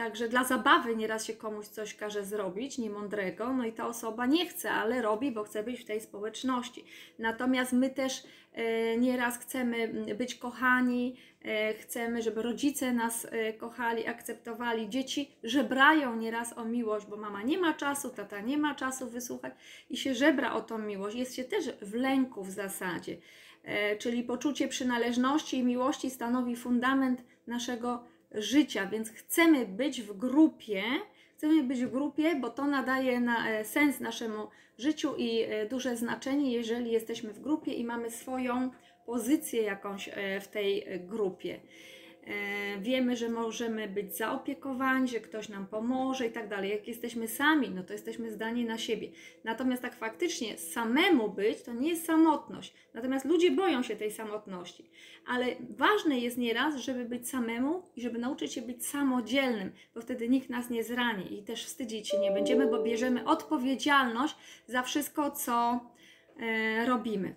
Także 0.00 0.28
dla 0.28 0.44
zabawy 0.44 0.96
nieraz 0.96 1.24
się 1.24 1.32
komuś 1.32 1.66
coś 1.66 1.94
każe 1.94 2.24
zrobić, 2.24 2.78
niemądrego, 2.78 3.52
no 3.52 3.64
i 3.64 3.72
ta 3.72 3.86
osoba 3.86 4.26
nie 4.26 4.46
chce, 4.46 4.70
ale 4.70 5.02
robi, 5.02 5.32
bo 5.32 5.44
chce 5.44 5.62
być 5.62 5.80
w 5.80 5.84
tej 5.84 6.00
społeczności. 6.00 6.84
Natomiast 7.18 7.72
my 7.72 7.90
też 7.90 8.22
e, 8.52 8.96
nieraz 8.96 9.38
chcemy 9.38 9.88
być 10.14 10.34
kochani, 10.34 11.16
e, 11.44 11.74
chcemy, 11.74 12.22
żeby 12.22 12.42
rodzice 12.42 12.92
nas 12.92 13.26
e, 13.30 13.52
kochali, 13.52 14.06
akceptowali. 14.06 14.88
Dzieci 14.88 15.30
żebrają 15.44 16.16
nieraz 16.16 16.58
o 16.58 16.64
miłość, 16.64 17.06
bo 17.06 17.16
mama 17.16 17.42
nie 17.42 17.58
ma 17.58 17.74
czasu, 17.74 18.10
tata 18.10 18.40
nie 18.40 18.58
ma 18.58 18.74
czasu 18.74 19.10
wysłuchać 19.10 19.52
i 19.90 19.96
się 19.96 20.14
żebra 20.14 20.52
o 20.52 20.60
tą 20.60 20.78
miłość. 20.78 21.16
Jest 21.16 21.34
się 21.34 21.44
też 21.44 21.64
w 21.82 21.94
lęku 21.94 22.44
w 22.44 22.50
zasadzie. 22.50 23.16
E, 23.64 23.96
czyli 23.96 24.24
poczucie 24.24 24.68
przynależności 24.68 25.56
i 25.56 25.62
miłości 25.62 26.10
stanowi 26.10 26.56
fundament 26.56 27.24
naszego 27.46 28.04
życia, 28.34 28.86
więc 28.86 29.10
chcemy 29.10 29.66
być 29.66 30.02
w 30.02 30.16
grupie, 30.16 30.82
chcemy 31.36 31.62
być 31.62 31.84
w 31.84 31.90
grupie, 31.90 32.36
bo 32.36 32.50
to 32.50 32.66
nadaje 32.66 33.20
na, 33.20 33.50
e, 33.50 33.64
sens 33.64 34.00
naszemu 34.00 34.48
życiu 34.78 35.14
i 35.16 35.40
e, 35.40 35.66
duże 35.66 35.96
znaczenie, 35.96 36.52
jeżeli 36.52 36.92
jesteśmy 36.92 37.32
w 37.32 37.40
grupie 37.40 37.72
i 37.72 37.84
mamy 37.84 38.10
swoją 38.10 38.70
pozycję 39.06 39.62
jakąś 39.62 40.10
e, 40.12 40.40
w 40.40 40.48
tej 40.48 40.86
grupie. 41.00 41.60
E, 42.30 42.78
wiemy, 42.80 43.16
że 43.16 43.28
możemy 43.28 43.88
być 43.88 44.16
zaopiekowani, 44.16 45.08
że 45.08 45.20
ktoś 45.20 45.48
nam 45.48 45.66
pomoże 45.66 46.26
i 46.26 46.30
tak 46.30 46.48
dalej. 46.48 46.70
Jak 46.70 46.88
jesteśmy 46.88 47.28
sami, 47.28 47.70
no 47.70 47.82
to 47.82 47.92
jesteśmy 47.92 48.30
zdani 48.30 48.64
na 48.64 48.78
siebie. 48.78 49.08
Natomiast 49.44 49.82
tak 49.82 49.94
faktycznie 49.94 50.58
samemu 50.58 51.28
być 51.28 51.62
to 51.62 51.72
nie 51.72 51.88
jest 51.88 52.04
samotność. 52.04 52.74
Natomiast 52.94 53.24
ludzie 53.24 53.50
boją 53.50 53.82
się 53.82 53.96
tej 53.96 54.10
samotności. 54.10 54.90
Ale 55.26 55.46
ważne 55.76 56.18
jest 56.18 56.38
nieraz, 56.38 56.76
żeby 56.76 57.04
być 57.04 57.28
samemu 57.28 57.82
i 57.96 58.00
żeby 58.00 58.18
nauczyć 58.18 58.52
się 58.52 58.62
być 58.62 58.86
samodzielnym, 58.86 59.72
bo 59.94 60.00
wtedy 60.00 60.28
nikt 60.28 60.50
nas 60.50 60.70
nie 60.70 60.84
zrani 60.84 61.38
i 61.38 61.42
też 61.42 61.64
wstydzić 61.64 62.08
się 62.08 62.18
nie 62.18 62.30
będziemy, 62.30 62.66
bo 62.66 62.82
bierzemy 62.82 63.24
odpowiedzialność 63.24 64.36
za 64.66 64.82
wszystko, 64.82 65.30
co 65.30 65.80
e, 66.40 66.86
robimy. 66.86 67.34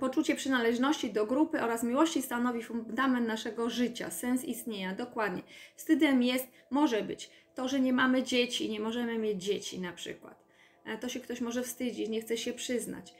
Poczucie 0.00 0.34
przynależności 0.34 1.12
do 1.12 1.26
grupy 1.26 1.62
oraz 1.62 1.82
miłości 1.82 2.22
stanowi 2.22 2.62
fundament 2.62 3.26
naszego 3.26 3.70
życia, 3.70 4.10
sens 4.10 4.44
istnienia, 4.44 4.94
dokładnie. 4.94 5.42
Wstydem 5.76 6.22
jest, 6.22 6.48
może 6.70 7.02
być 7.02 7.30
to, 7.54 7.68
że 7.68 7.80
nie 7.80 7.92
mamy 7.92 8.22
dzieci, 8.22 8.70
nie 8.70 8.80
możemy 8.80 9.18
mieć 9.18 9.44
dzieci 9.44 9.80
na 9.80 9.92
przykład. 9.92 10.44
E, 10.84 10.98
to 10.98 11.08
się 11.08 11.20
ktoś 11.20 11.40
może 11.40 11.62
wstydzić, 11.62 12.08
nie 12.08 12.20
chce 12.20 12.36
się 12.36 12.52
przyznać. 12.52 13.14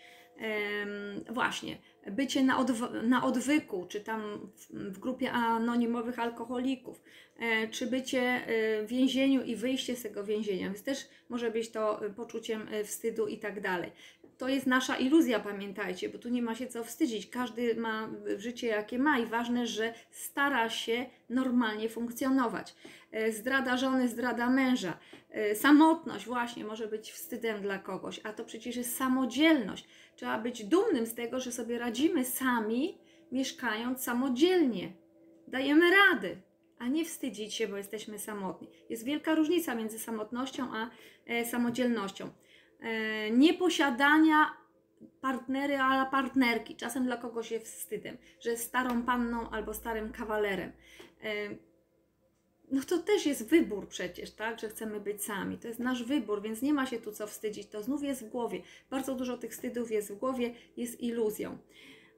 Właśnie, 1.31 1.77
bycie 2.11 2.43
na, 2.43 2.65
odw- 2.65 3.03
na 3.03 3.25
odwyku, 3.25 3.87
czy 3.89 4.01
tam 4.01 4.51
w, 4.57 4.71
w, 4.71 4.99
grupie 4.99 5.33
anonimowych 5.33 6.19
alkoholików, 6.19 7.03
e, 7.39 7.69
czy 7.69 7.87
bycie 7.87 8.21
e, 8.21 8.83
w 8.83 8.89
więzieniu 8.89 9.43
i 9.43 9.57
wyjście 9.57 9.97
z 9.97 10.03
tego 10.03 10.25
więzienia, 10.25 10.67
więc 10.67 10.83
też 10.83 11.09
może 11.29 11.51
być 11.51 11.71
to 11.71 12.01
poczuciem 12.17 12.69
wstydu 12.85 13.27
i 13.27 13.39
tak 13.39 13.61
dalej 13.61 13.91
to 14.39 14.49
jest 14.49 14.67
nasza 14.67 14.97
iluzja, 14.97 15.41
pamiętajcie, 15.41 16.09
bo 16.09 16.19
tu 16.19 16.29
nie 16.29 16.43
ma 16.43 16.55
się 16.55 16.67
co 16.67 16.85
wstydzić. 16.85 17.27
Każdy 17.27 17.75
ma 17.75 18.11
życie, 18.37 18.67
jakie 18.67 18.99
ma, 18.99 19.19
i 19.19 19.27
ważne, 19.27 19.67
że 19.67 19.95
stara 20.11 20.71
się 20.71 21.07
normalnie 21.29 21.89
funkcjonować. 21.89 22.75
E, 23.13 23.33
zdrada 23.33 23.77
żony, 23.77 24.09
zdrada 24.09 24.51
męża, 24.51 24.99
e, 25.31 25.55
samotność 25.55 26.27
właśnie 26.27 26.65
może 26.65 26.89
być 26.89 27.13
wstydem 27.13 27.63
dla 27.63 27.79
kogoś, 27.79 28.21
a 28.25 28.33
to 28.33 28.45
przecież 28.45 28.77
jest 28.77 28.97
samodzielność. 28.97 29.89
Trzeba 30.17 30.39
być 30.39 30.65
dumnym 30.65 31.07
z 31.07 31.15
tego, 31.15 31.41
że 31.41 31.53
sobie 31.53 31.79
radzimy 31.79 32.25
sami, 32.25 32.99
mieszkając 33.33 34.03
samodzielnie. 34.03 34.93
Dajemy 35.49 35.91
rady, 35.91 36.37
a 36.79 36.89
nie 36.89 37.05
wstydzić 37.05 37.55
się, 37.55 37.69
bo 37.69 37.77
jesteśmy 37.77 38.19
samotni. 38.19 38.69
Jest 38.91 39.05
wielka 39.05 39.35
różnica 39.35 39.75
między 39.75 39.99
samotnością 39.99 40.77
a 40.77 40.91
e, 41.27 41.45
samodzielnością. 41.45 42.31
E, 42.83 43.31
nieposiadania 43.31 44.57
partnery 45.21 45.79
a 45.79 46.07
partnerki. 46.07 46.77
Czasem 46.77 47.05
dla 47.05 47.17
kogoś 47.17 47.51
jest 47.51 47.67
wstydem, 47.67 48.17
że 48.41 48.51
jest 48.51 48.65
starą 48.65 49.03
panną 49.03 49.51
albo 49.51 49.75
starym 49.75 50.13
kawalerem. 50.13 50.73
E, 51.23 51.33
no 52.71 52.83
to 52.83 52.99
też 52.99 53.27
jest 53.27 53.49
wybór 53.49 53.89
przecież, 53.89 54.31
tak, 54.31 54.61
że 54.61 54.69
chcemy 54.69 55.01
być 55.01 55.25
sami. 55.25 55.59
To 55.59 55.69
jest 55.69 55.81
nasz 55.81 56.05
wybór, 56.05 56.43
więc 56.43 56.63
nie 56.63 56.75
ma 56.75 56.87
się 56.87 56.99
tu 56.99 57.13
co 57.13 57.27
wstydzić. 57.27 57.67
To 57.67 57.83
znów 57.83 58.03
jest 58.03 58.25
w 58.25 58.29
głowie. 58.29 58.63
Bardzo 58.91 59.15
dużo 59.15 59.39
tych 59.39 59.53
wstydów 59.53 59.91
jest 59.91 60.13
w 60.13 60.19
głowie, 60.19 60.55
jest 60.77 61.01
iluzją. 61.01 61.59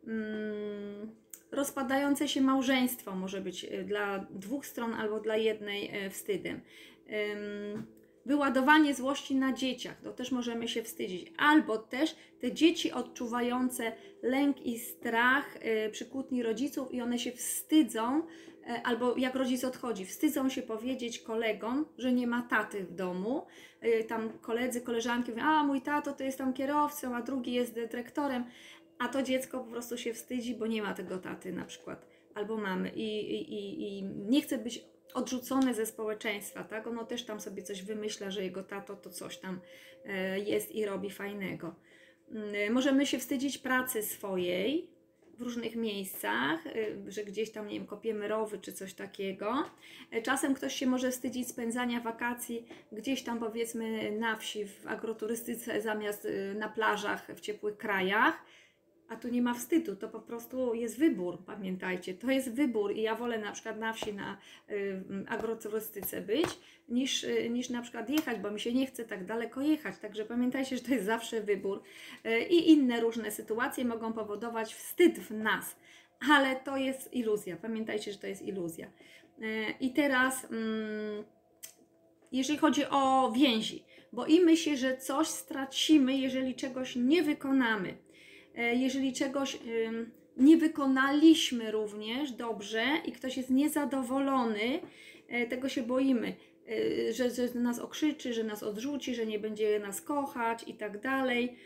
Hmm, 0.05 1.15
rozpadające 1.53 2.29
się 2.29 2.41
małżeństwo 2.41 3.15
może 3.15 3.41
być 3.41 3.65
e, 3.65 3.85
dla 3.85 4.27
dwóch 4.31 4.67
stron 4.67 4.95
albo 4.95 5.21
dla 5.21 5.37
jednej 5.37 6.11
wstydem. 6.11 6.61
Wyładowanie 8.27 8.95
złości 8.95 9.35
na 9.35 9.53
dzieciach, 9.53 10.01
to 10.01 10.13
też 10.13 10.33
możemy 10.33 10.69
się 10.69 10.83
wstydzić. 10.83 11.33
Albo 11.39 11.79
też 11.79 12.17
te 12.41 12.53
dzieci 12.53 12.93
odczuwające 12.93 13.93
lęk 14.23 14.67
i 14.67 14.79
strach 14.79 15.57
y, 15.57 15.91
przy 15.91 16.07
kłótni 16.07 16.43
rodziców 16.43 16.95
i 16.95 17.01
one 17.01 17.19
się 17.19 17.33
wstydzą, 17.33 18.19
y, 18.19 18.23
albo 18.85 19.17
jak 19.17 19.35
rodzic 19.35 19.65
odchodzi, 19.65 20.07
wstydzą 20.07 20.49
się 20.49 20.63
powiedzieć 20.63 21.19
kolegom, 21.19 21.87
że 21.99 22.13
nie 22.13 22.27
ma 22.27 22.43
taty 22.43 22.85
w 22.85 22.95
domu. 22.95 23.47
Y, 23.85 24.05
tam 24.05 24.39
koledzy, 24.39 24.81
koleżanki 24.81 25.31
mówią, 25.31 25.45
a 25.45 25.65
mój 25.65 25.81
tato 25.81 26.13
to 26.13 26.25
jest 26.25 26.39
tam 26.39 26.53
kierowcą, 26.53 27.17
a 27.17 27.23
drugi 27.23 27.53
jest 27.53 27.75
dyrektorem. 27.75 28.45
a 28.99 29.09
to 29.09 29.23
dziecko 29.23 29.61
po 29.61 29.71
prostu 29.71 29.99
się 29.99 30.15
wstydzi, 30.15 30.55
bo 30.55 30.67
nie 30.67 30.83
ma 30.83 30.95
tego 30.95 31.19
taty 31.19 31.53
na 31.53 31.65
przykład, 31.65 32.07
albo 32.35 32.57
mamy 32.57 32.91
i, 32.91 33.35
i, 33.35 33.55
i, 33.55 33.99
i 33.99 34.03
nie 34.03 34.43
chce 34.43 34.59
być 34.59 34.94
odrzucone 35.15 35.75
ze 35.75 35.87
społeczeństwa, 35.87 36.65
tak? 36.65 36.87
Ono 36.87 37.05
też 37.05 37.25
tam 37.25 37.41
sobie 37.41 37.63
coś 37.63 37.83
wymyśla, 37.83 38.31
że 38.31 38.45
jego 38.45 38.63
tato 38.63 38.97
to 38.97 39.11
coś 39.11 39.39
tam 39.39 39.61
e, 40.05 40.39
jest 40.41 40.73
i 40.73 40.85
robi 40.85 41.11
fajnego. 41.11 41.75
Mm, 42.31 42.73
możemy 42.73 43.07
się 43.07 43.19
wstydzić 43.19 43.59
pracy 43.59 44.03
swojej 44.03 44.95
w 45.39 45.43
różnych 45.43 45.77
miejscach, 45.77 46.67
e, 46.67 46.73
że 47.09 47.25
gdzieś 47.25 47.51
tam, 47.51 47.67
nie 47.67 47.79
wiem, 47.79 47.87
kopiemy 47.87 48.29
rowy 48.29 48.59
czy 48.59 48.73
coś 48.73 48.95
takiego. 48.95 49.71
E, 50.11 50.23
czasem 50.23 50.55
ktoś 50.55 50.75
się 50.75 50.87
może 50.87 51.11
wstydzić 51.11 51.49
spędzania 51.49 52.01
wakacji 52.01 52.67
gdzieś 52.93 53.23
tam 53.23 53.39
powiedzmy 53.39 54.11
na 54.11 54.37
wsi, 54.37 54.67
w 54.67 54.87
agroturystyce 54.87 55.83
zamiast 55.83 56.29
na 56.55 56.69
plażach 56.69 57.27
w 57.37 57.41
ciepłych 57.41 57.77
krajach 57.77 58.45
a 59.09 59.17
tu 59.17 59.29
nie 59.29 59.43
ma 59.43 59.55
wstydu, 59.55 59.97
to 59.97 60.09
po 60.09 60.21
prostu 60.21 60.75
jest 60.75 60.99
wybór, 60.99 61.39
pamiętajcie, 61.47 62.15
to 62.15 62.31
jest 62.31 62.53
wybór 62.53 62.93
i 62.93 63.03
ja 63.03 63.15
wolę 63.15 63.39
na 63.39 63.53
przykład 63.53 63.79
na 63.79 63.93
wsi, 63.93 64.15
na 64.15 64.39
y, 64.71 65.03
agroturystyce 65.29 66.21
być, 66.21 66.47
niż, 66.89 67.25
y, 67.25 67.51
niż 67.51 67.71
na 67.71 67.83
przykład 67.83 68.11
jechać, 68.11 68.39
bo 68.39 68.51
mi 68.51 68.61
się 68.61 68.73
nie 68.73 68.87
chce 68.87 69.05
tak 69.05 69.27
daleko 69.27 69.61
jechać, 69.61 69.99
także 69.99 70.25
pamiętajcie, 70.25 70.77
że 70.77 70.83
to 70.83 70.91
jest 70.91 71.07
zawsze 71.07 71.41
wybór. 71.41 71.83
Y, 72.27 72.41
i 72.41 72.71
inne 72.71 73.01
różne 73.01 73.31
sytuacje 73.31 73.85
mogą 73.85 74.13
powodować 74.13 74.75
wstyd 74.75 75.19
w 75.19 75.31
nas, 75.31 75.77
ale 76.31 76.57
to 76.57 76.77
jest 76.77 77.15
iluzja, 77.15 77.57
pamiętajcie, 77.57 78.13
że 78.13 78.19
to 78.19 78.27
jest 78.27 78.43
iluzja. 78.43 78.87
Y, 78.87 79.75
I 79.81 79.93
teraz, 79.93 80.45
mm, 80.45 81.25
jeżeli 82.33 82.59
chodzi 82.59 82.85
o 82.91 83.33
więzi, 83.37 83.85
boimy 84.13 84.57
się, 84.57 84.77
że 84.77 84.97
coś 84.97 85.29
stracimy, 85.29 86.17
jeżeli 86.17 86.55
czegoś 86.55 86.97
nie 86.97 87.23
wykonamy. 87.23 88.04
E, 88.57 88.75
jeżeli 88.75 89.13
czegoś 89.13 89.59
nie 90.37 90.57
wykonaliśmy 90.57 91.71
również 91.71 92.33
dobrze 92.33 92.85
i 93.07 93.13
ktoś 93.13 93.37
jest 93.37 93.51
niezadowolony, 93.51 94.81
e, 95.29 95.47
tego 95.47 95.69
się 95.69 95.83
boimy, 95.83 96.35
e, 96.69 97.13
że, 97.13 97.31
że 97.31 97.49
nas 97.55 97.79
okrzyczy, 97.79 98.35
że 98.35 98.45
nas 98.45 98.63
odrzuci, 98.63 99.15
że 99.15 99.27
nie 99.27 99.39
będzie 99.39 99.79
nas 99.79 100.01
kochać 100.01 100.65
i 100.67 100.75
tak 100.75 101.01
dalej. 101.01 101.57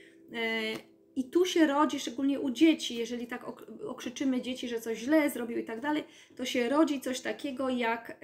I 1.17 1.25
tu 1.25 1.45
się 1.47 1.67
rodzi, 1.67 2.01
szczególnie 2.01 2.41
u 2.41 2.51
dzieci, 2.51 2.97
jeżeli 2.97 3.27
tak 3.27 3.45
okrzyczymy 3.87 4.41
dzieci, 4.41 4.69
że 4.69 4.81
coś 4.81 4.99
źle 4.99 5.31
zrobił 5.31 5.59
i 5.59 5.65
tak 5.65 5.81
dalej, 5.81 6.05
to 6.37 6.45
się 6.45 6.69
rodzi 6.69 7.01
coś 7.01 7.21
takiego 7.21 7.69
jak 7.69 8.17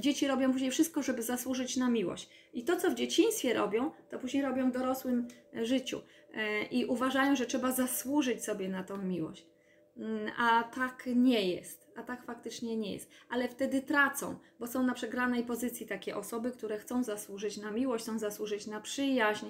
dzieci 0.00 0.26
robią 0.26 0.52
później 0.52 0.70
wszystko, 0.70 1.02
żeby 1.02 1.22
zasłużyć 1.22 1.76
na 1.76 1.90
miłość. 1.90 2.28
I 2.54 2.64
to, 2.64 2.76
co 2.76 2.90
w 2.90 2.94
dzieciństwie 2.94 3.54
robią, 3.54 3.90
to 4.10 4.18
później 4.18 4.42
robią 4.42 4.70
w 4.70 4.72
dorosłym 4.72 5.28
życiu. 5.62 6.02
E, 6.34 6.62
i 6.62 6.84
uważają, 6.84 7.36
że 7.36 7.46
trzeba 7.46 7.72
zasłużyć 7.72 8.44
sobie 8.44 8.68
na 8.68 8.84
tą 8.84 8.96
miłość. 8.96 9.46
Mm, 9.96 10.32
a 10.38 10.62
tak 10.62 11.08
nie 11.14 11.50
jest, 11.50 11.92
a 11.96 12.02
tak 12.02 12.24
faktycznie 12.24 12.76
nie 12.76 12.92
jest. 12.92 13.10
Ale 13.28 13.48
wtedy 13.48 13.82
tracą, 13.82 14.36
bo 14.60 14.66
są 14.66 14.82
na 14.82 14.94
przegranej 14.94 15.44
pozycji 15.44 15.86
takie 15.86 16.16
osoby, 16.16 16.50
które 16.52 16.78
chcą 16.78 17.04
zasłużyć 17.04 17.56
na 17.56 17.70
miłość, 17.70 18.04
chcą 18.04 18.18
zasłużyć 18.18 18.66
na 18.66 18.80
przyjaźń, 18.80 19.46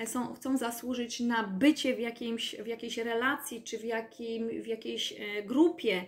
e, 0.00 0.06
są, 0.06 0.34
chcą 0.34 0.56
zasłużyć 0.56 1.20
na 1.20 1.42
bycie 1.42 1.94
w, 1.94 1.98
jakimś, 1.98 2.56
w 2.56 2.66
jakiejś 2.66 2.98
relacji 2.98 3.62
czy 3.62 3.78
w, 3.78 3.84
jakim, 3.84 4.62
w 4.62 4.66
jakiejś 4.66 5.12
e, 5.12 5.42
grupie. 5.42 6.04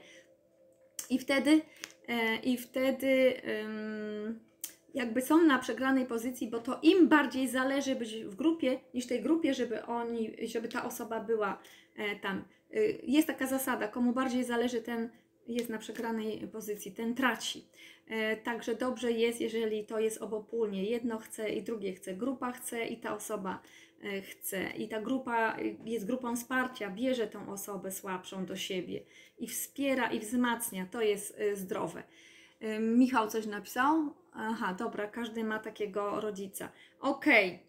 I 1.11 1.19
wtedy, 1.19 1.61
i 2.43 2.57
wtedy 2.57 3.35
jakby 4.95 5.23
są 5.23 5.45
na 5.45 5.59
przegranej 5.59 6.07
pozycji, 6.07 6.49
bo 6.49 6.59
to 6.59 6.79
im 6.83 7.09
bardziej 7.09 7.49
zależy 7.49 7.95
być 7.95 8.25
w 8.25 8.35
grupie, 8.35 8.81
niż 8.95 9.07
tej 9.07 9.23
grupie, 9.23 9.55
żeby 9.55 9.87
oni, 9.87 10.37
żeby 10.47 10.69
ta 10.69 10.85
osoba 10.85 11.21
była 11.21 11.59
e, 11.97 12.17
tam. 12.17 12.45
E, 12.75 12.81
jest 13.03 13.27
taka 13.27 13.47
zasada, 13.47 13.89
komu 13.89 14.13
bardziej 14.13 14.45
zależy, 14.45 14.83
ten 14.83 15.09
jest 15.47 15.69
na 15.69 15.79
przegranej 15.79 16.49
pozycji, 16.53 16.93
ten 16.93 17.15
traci. 17.15 17.65
E, 18.09 18.37
także 18.37 18.75
dobrze 18.75 19.13
jest, 19.13 19.41
jeżeli 19.41 19.85
to 19.85 19.99
jest 19.99 20.23
obopólnie. 20.23 20.85
Jedno 20.85 21.19
chce 21.19 21.51
i 21.51 21.63
drugie 21.63 21.93
chce, 21.93 22.15
grupa 22.15 22.53
chce 22.53 22.87
i 22.87 22.97
ta 22.97 23.15
osoba 23.15 23.63
chce. 24.23 24.71
I 24.71 24.89
ta 24.89 25.01
grupa 25.01 25.57
jest 25.85 26.07
grupą 26.07 26.37
wsparcia, 26.37 26.91
bierze 26.91 27.27
tą 27.27 27.53
osobę 27.53 27.93
słabszą 27.93 28.47
do 28.47 28.57
siebie 28.57 29.01
i 29.39 29.49
wspiera 29.49 30.11
i 30.11 30.21
wzmacnia. 30.21 30.87
To 30.91 31.03
jest 31.03 31.41
zdrowe. 31.55 32.03
Michał 32.81 33.31
coś 33.31 33.47
napisał. 33.47 34.15
Aha, 34.33 34.75
dobra, 34.79 35.07
każdy 35.07 35.45
ma 35.45 35.59
takiego 35.59 36.21
rodzica. 36.21 36.69
Okej. 37.01 37.61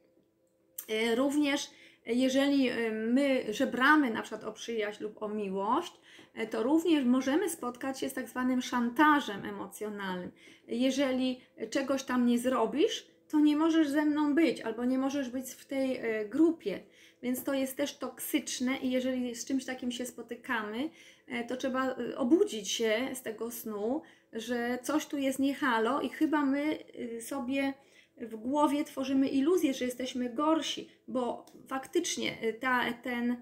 Okay. 0.87 1.15
Również 1.15 1.69
jeżeli 2.05 2.69
my 2.91 3.45
żebramy 3.49 4.09
na 4.09 4.21
przykład 4.21 4.43
o 4.43 4.51
przyjaźń 4.51 5.03
lub 5.03 5.23
o 5.23 5.29
miłość, 5.29 5.93
e, 6.33 6.47
to 6.47 6.63
również 6.63 7.05
możemy 7.05 7.49
spotkać 7.49 7.99
się 7.99 8.09
z 8.09 8.13
tak 8.13 8.29
zwanym 8.29 8.61
szantażem 8.61 9.45
emocjonalnym. 9.45 10.31
Jeżeli 10.67 11.41
czegoś 11.69 12.03
tam 12.03 12.25
nie 12.25 12.39
zrobisz, 12.39 13.07
to 13.29 13.39
nie 13.39 13.55
możesz 13.55 13.89
ze 13.89 14.05
mną 14.05 14.35
być, 14.35 14.61
albo 14.61 14.85
nie 14.85 14.97
możesz 14.97 15.29
być 15.29 15.49
w 15.49 15.65
tej 15.65 15.97
e, 15.97 16.25
grupie. 16.25 16.79
Więc 17.23 17.43
to 17.43 17.53
jest 17.53 17.77
też 17.77 17.97
toksyczne 17.97 18.77
i 18.77 18.91
jeżeli 18.91 19.35
z 19.35 19.45
czymś 19.45 19.65
takim 19.65 19.91
się 19.91 20.05
spotykamy, 20.05 20.89
e, 21.27 21.43
to 21.43 21.57
trzeba 21.57 21.95
obudzić 22.17 22.71
się 22.71 23.09
z 23.13 23.21
tego 23.21 23.51
snu, 23.51 24.01
że 24.33 24.79
coś 24.83 25.05
tu 25.05 25.17
jest 25.17 25.39
nie 25.39 25.55
halo 25.55 26.01
i 26.01 26.09
chyba 26.09 26.45
my 26.45 26.79
y, 26.99 27.21
sobie 27.21 27.73
w 28.17 28.35
głowie 28.35 28.83
tworzymy 28.83 29.27
iluzję, 29.27 29.73
że 29.73 29.85
jesteśmy 29.85 30.29
gorsi, 30.29 30.89
bo 31.07 31.45
faktycznie 31.67 32.43
y, 32.43 32.53
ta, 32.53 32.93
ten 32.93 33.31
y, 33.31 33.37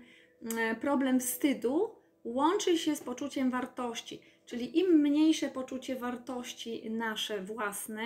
problem 0.82 1.20
wstydu 1.20 1.96
łączy 2.24 2.78
się 2.78 2.96
z 2.96 3.02
poczuciem 3.02 3.52
wartości. 3.52 4.22
Czyli 4.46 4.80
im 4.80 5.02
mniejsze 5.02 5.50
poczucie 5.50 5.96
wartości 5.96 6.92
nasze 6.92 7.42
własne, 7.42 8.04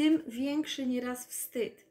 tym 0.00 0.22
większy 0.26 0.86
nieraz 0.86 1.26
wstyd. 1.26 1.86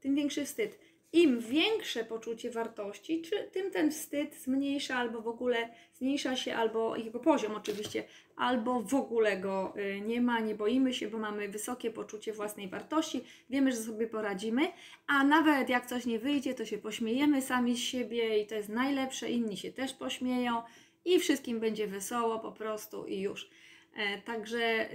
Tym 0.00 0.14
większy 0.14 0.44
wstyd 0.44 0.78
im 1.12 1.40
większe 1.40 2.04
poczucie 2.04 2.50
wartości, 2.50 3.22
czy 3.22 3.50
tym 3.52 3.70
ten 3.70 3.90
wstyd 3.90 4.34
zmniejsza 4.34 4.96
albo 4.96 5.22
w 5.22 5.28
ogóle 5.28 5.68
zmniejsza 5.94 6.36
się, 6.36 6.54
albo 6.54 6.96
jego 6.96 7.20
poziom 7.20 7.54
oczywiście, 7.54 8.04
albo 8.36 8.80
w 8.80 8.94
ogóle 8.94 9.36
go 9.36 9.74
y, 9.76 10.00
nie 10.00 10.20
ma, 10.20 10.40
nie 10.40 10.54
boimy 10.54 10.94
się, 10.94 11.08
bo 11.08 11.18
mamy 11.18 11.48
wysokie 11.48 11.90
poczucie 11.90 12.32
własnej 12.32 12.68
wartości, 12.68 13.24
wiemy, 13.50 13.72
że 13.72 13.78
sobie 13.78 14.06
poradzimy, 14.06 14.68
a 15.06 15.24
nawet 15.24 15.68
jak 15.68 15.86
coś 15.86 16.06
nie 16.06 16.18
wyjdzie, 16.18 16.54
to 16.54 16.64
się 16.64 16.78
pośmiejemy 16.78 17.42
sami 17.42 17.76
z 17.76 17.80
siebie 17.80 18.38
i 18.42 18.46
to 18.46 18.54
jest 18.54 18.68
najlepsze, 18.68 19.30
inni 19.30 19.56
się 19.56 19.72
też 19.72 19.92
pośmieją 19.92 20.62
i 21.04 21.18
wszystkim 21.18 21.60
będzie 21.60 21.86
wesoło 21.86 22.38
po 22.38 22.52
prostu 22.52 23.06
i 23.06 23.20
już. 23.20 23.50
E, 23.96 24.22
także 24.22 24.88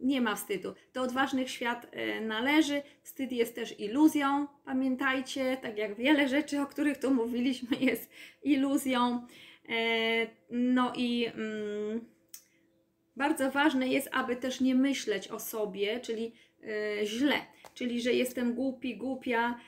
nie 0.00 0.20
ma 0.20 0.36
wstydu. 0.36 0.74
Do 0.92 1.02
odważnych 1.02 1.50
świat 1.50 1.86
e, 1.90 2.20
należy. 2.20 2.82
Wstyd 3.02 3.32
jest 3.32 3.54
też 3.54 3.80
iluzją. 3.80 4.46
Pamiętajcie, 4.64 5.56
tak 5.62 5.78
jak 5.78 5.94
wiele 5.94 6.28
rzeczy, 6.28 6.60
o 6.60 6.66
których 6.66 6.98
tu 6.98 7.14
mówiliśmy, 7.14 7.76
jest 7.90 8.10
iluzją. 8.42 9.26
E, 9.68 10.26
no 10.50 10.92
i 10.96 11.26
mm, 11.26 12.04
bardzo 13.16 13.50
ważne 13.50 13.88
jest, 13.88 14.08
aby 14.12 14.36
też 14.36 14.60
nie 14.60 14.74
myśleć 14.74 15.28
o 15.28 15.40
sobie, 15.40 16.00
czyli 16.00 16.32
e, 17.00 17.06
źle, 17.06 17.36
czyli 17.74 18.00
że 18.00 18.12
jestem 18.12 18.54
głupi, 18.54 18.96
głupia, 18.96 19.60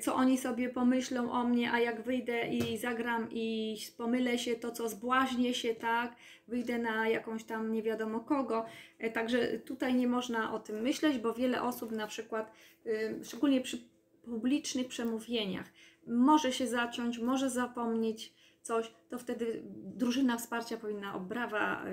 co 0.00 0.14
oni 0.14 0.38
sobie 0.38 0.68
pomyślą 0.68 1.32
o 1.32 1.44
mnie, 1.44 1.72
a 1.72 1.80
jak 1.80 2.02
wyjdę 2.02 2.48
i 2.48 2.78
zagram 2.78 3.28
i 3.30 3.76
pomylę 3.96 4.38
się, 4.38 4.56
to 4.56 4.70
co 4.70 4.88
zbłaźnię 4.88 5.54
się, 5.54 5.74
tak, 5.74 6.16
wyjdę 6.48 6.78
na 6.78 7.08
jakąś 7.08 7.44
tam 7.44 7.72
nie 7.72 7.82
wiadomo 7.82 8.20
kogo. 8.20 8.64
E, 8.98 9.10
także 9.10 9.58
tutaj 9.58 9.94
nie 9.94 10.08
można 10.08 10.54
o 10.54 10.58
tym 10.58 10.82
myśleć, 10.82 11.18
bo 11.18 11.34
wiele 11.34 11.62
osób 11.62 11.92
na 11.92 12.06
przykład, 12.06 12.52
y, 12.86 13.20
szczególnie 13.24 13.60
przy 13.60 13.78
publicznych 14.24 14.88
przemówieniach, 14.88 15.66
może 16.06 16.52
się 16.52 16.66
zaciąć, 16.66 17.18
może 17.18 17.50
zapomnieć 17.50 18.34
coś, 18.62 18.92
to 19.08 19.18
wtedy 19.18 19.62
drużyna 19.74 20.38
wsparcia 20.38 20.76
powinna 20.76 21.14
obrawa, 21.14 21.84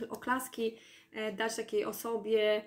y, 0.00 0.08
oklaski 0.08 0.76
e, 1.12 1.32
dać 1.32 1.56
takiej 1.56 1.84
osobie, 1.84 2.62
E, 2.62 2.64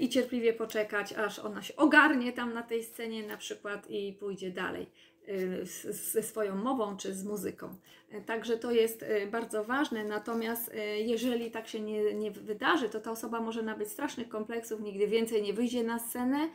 i 0.00 0.08
cierpliwie 0.08 0.52
poczekać, 0.52 1.12
aż 1.12 1.38
ona 1.38 1.62
się 1.62 1.76
ogarnie 1.76 2.32
tam 2.32 2.54
na 2.54 2.62
tej 2.62 2.84
scenie 2.84 3.26
na 3.26 3.36
przykład 3.36 3.90
i 3.90 4.12
pójdzie 4.12 4.50
dalej 4.50 4.86
e, 5.28 5.92
ze 5.92 6.22
swoją 6.22 6.56
mową 6.56 6.96
czy 6.96 7.14
z 7.14 7.24
muzyką. 7.24 7.74
E, 8.10 8.20
także 8.20 8.56
to 8.56 8.72
jest 8.72 9.04
bardzo 9.30 9.64
ważne, 9.64 10.04
natomiast 10.04 10.74
jeżeli 11.04 11.50
tak 11.50 11.68
się 11.68 11.80
nie, 11.80 12.14
nie 12.14 12.30
wydarzy, 12.30 12.88
to 12.88 13.00
ta 13.00 13.10
osoba 13.10 13.40
może 13.40 13.62
nabyć 13.62 13.88
strasznych 13.88 14.28
kompleksów, 14.28 14.80
nigdy 14.80 15.06
więcej 15.06 15.42
nie 15.42 15.52
wyjdzie 15.52 15.84
na 15.84 15.98
scenę 15.98 16.48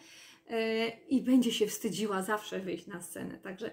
i 1.10 1.22
będzie 1.22 1.52
się 1.52 1.68
wstydziła 1.68 2.22
zawsze 2.22 2.60
wyjść 2.60 2.88
na 2.88 3.02
scenę. 3.02 3.38
Także 3.38 3.72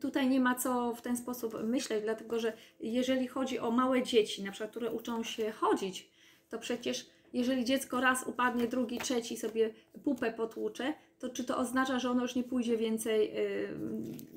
tutaj 0.00 0.28
nie 0.28 0.40
ma 0.40 0.54
co 0.54 0.94
w 0.94 1.02
ten 1.02 1.16
sposób 1.16 1.54
myśleć, 1.64 2.02
dlatego 2.02 2.38
że 2.38 2.52
jeżeli 2.80 3.28
chodzi 3.28 3.58
o 3.58 3.70
małe 3.70 4.02
dzieci, 4.02 4.42
na 4.42 4.50
przykład, 4.50 4.70
które 4.70 4.90
uczą 4.90 5.24
się 5.24 5.52
chodzić, 5.52 6.10
to 6.50 6.58
przecież 6.58 7.06
jeżeli 7.32 7.64
dziecko 7.64 8.00
raz 8.00 8.26
upadnie, 8.26 8.66
drugi, 8.66 8.98
trzeci 8.98 9.36
sobie 9.36 9.70
pupę 10.04 10.32
potłucze, 10.32 10.94
to 11.18 11.28
czy 11.28 11.44
to 11.44 11.58
oznacza, 11.58 11.98
że 11.98 12.10
ono 12.10 12.22
już 12.22 12.34
nie 12.34 12.44
pójdzie 12.44 12.76
więcej, 12.76 13.32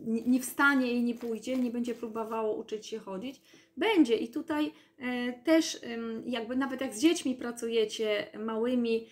nie, 0.05 0.21
nie 0.21 0.39
wstanie 0.39 0.93
i 0.93 1.03
nie 1.03 1.15
pójdzie, 1.15 1.57
nie 1.57 1.71
będzie 1.71 1.95
próbowało 1.95 2.55
uczyć 2.55 2.87
się 2.87 2.99
chodzić? 2.99 3.41
Będzie 3.77 4.15
i 4.15 4.27
tutaj 4.27 4.71
też 5.43 5.79
jakby 6.25 6.55
nawet 6.55 6.81
jak 6.81 6.93
z 6.93 6.99
dziećmi 6.99 7.35
pracujecie 7.35 8.27
małymi, 8.39 9.07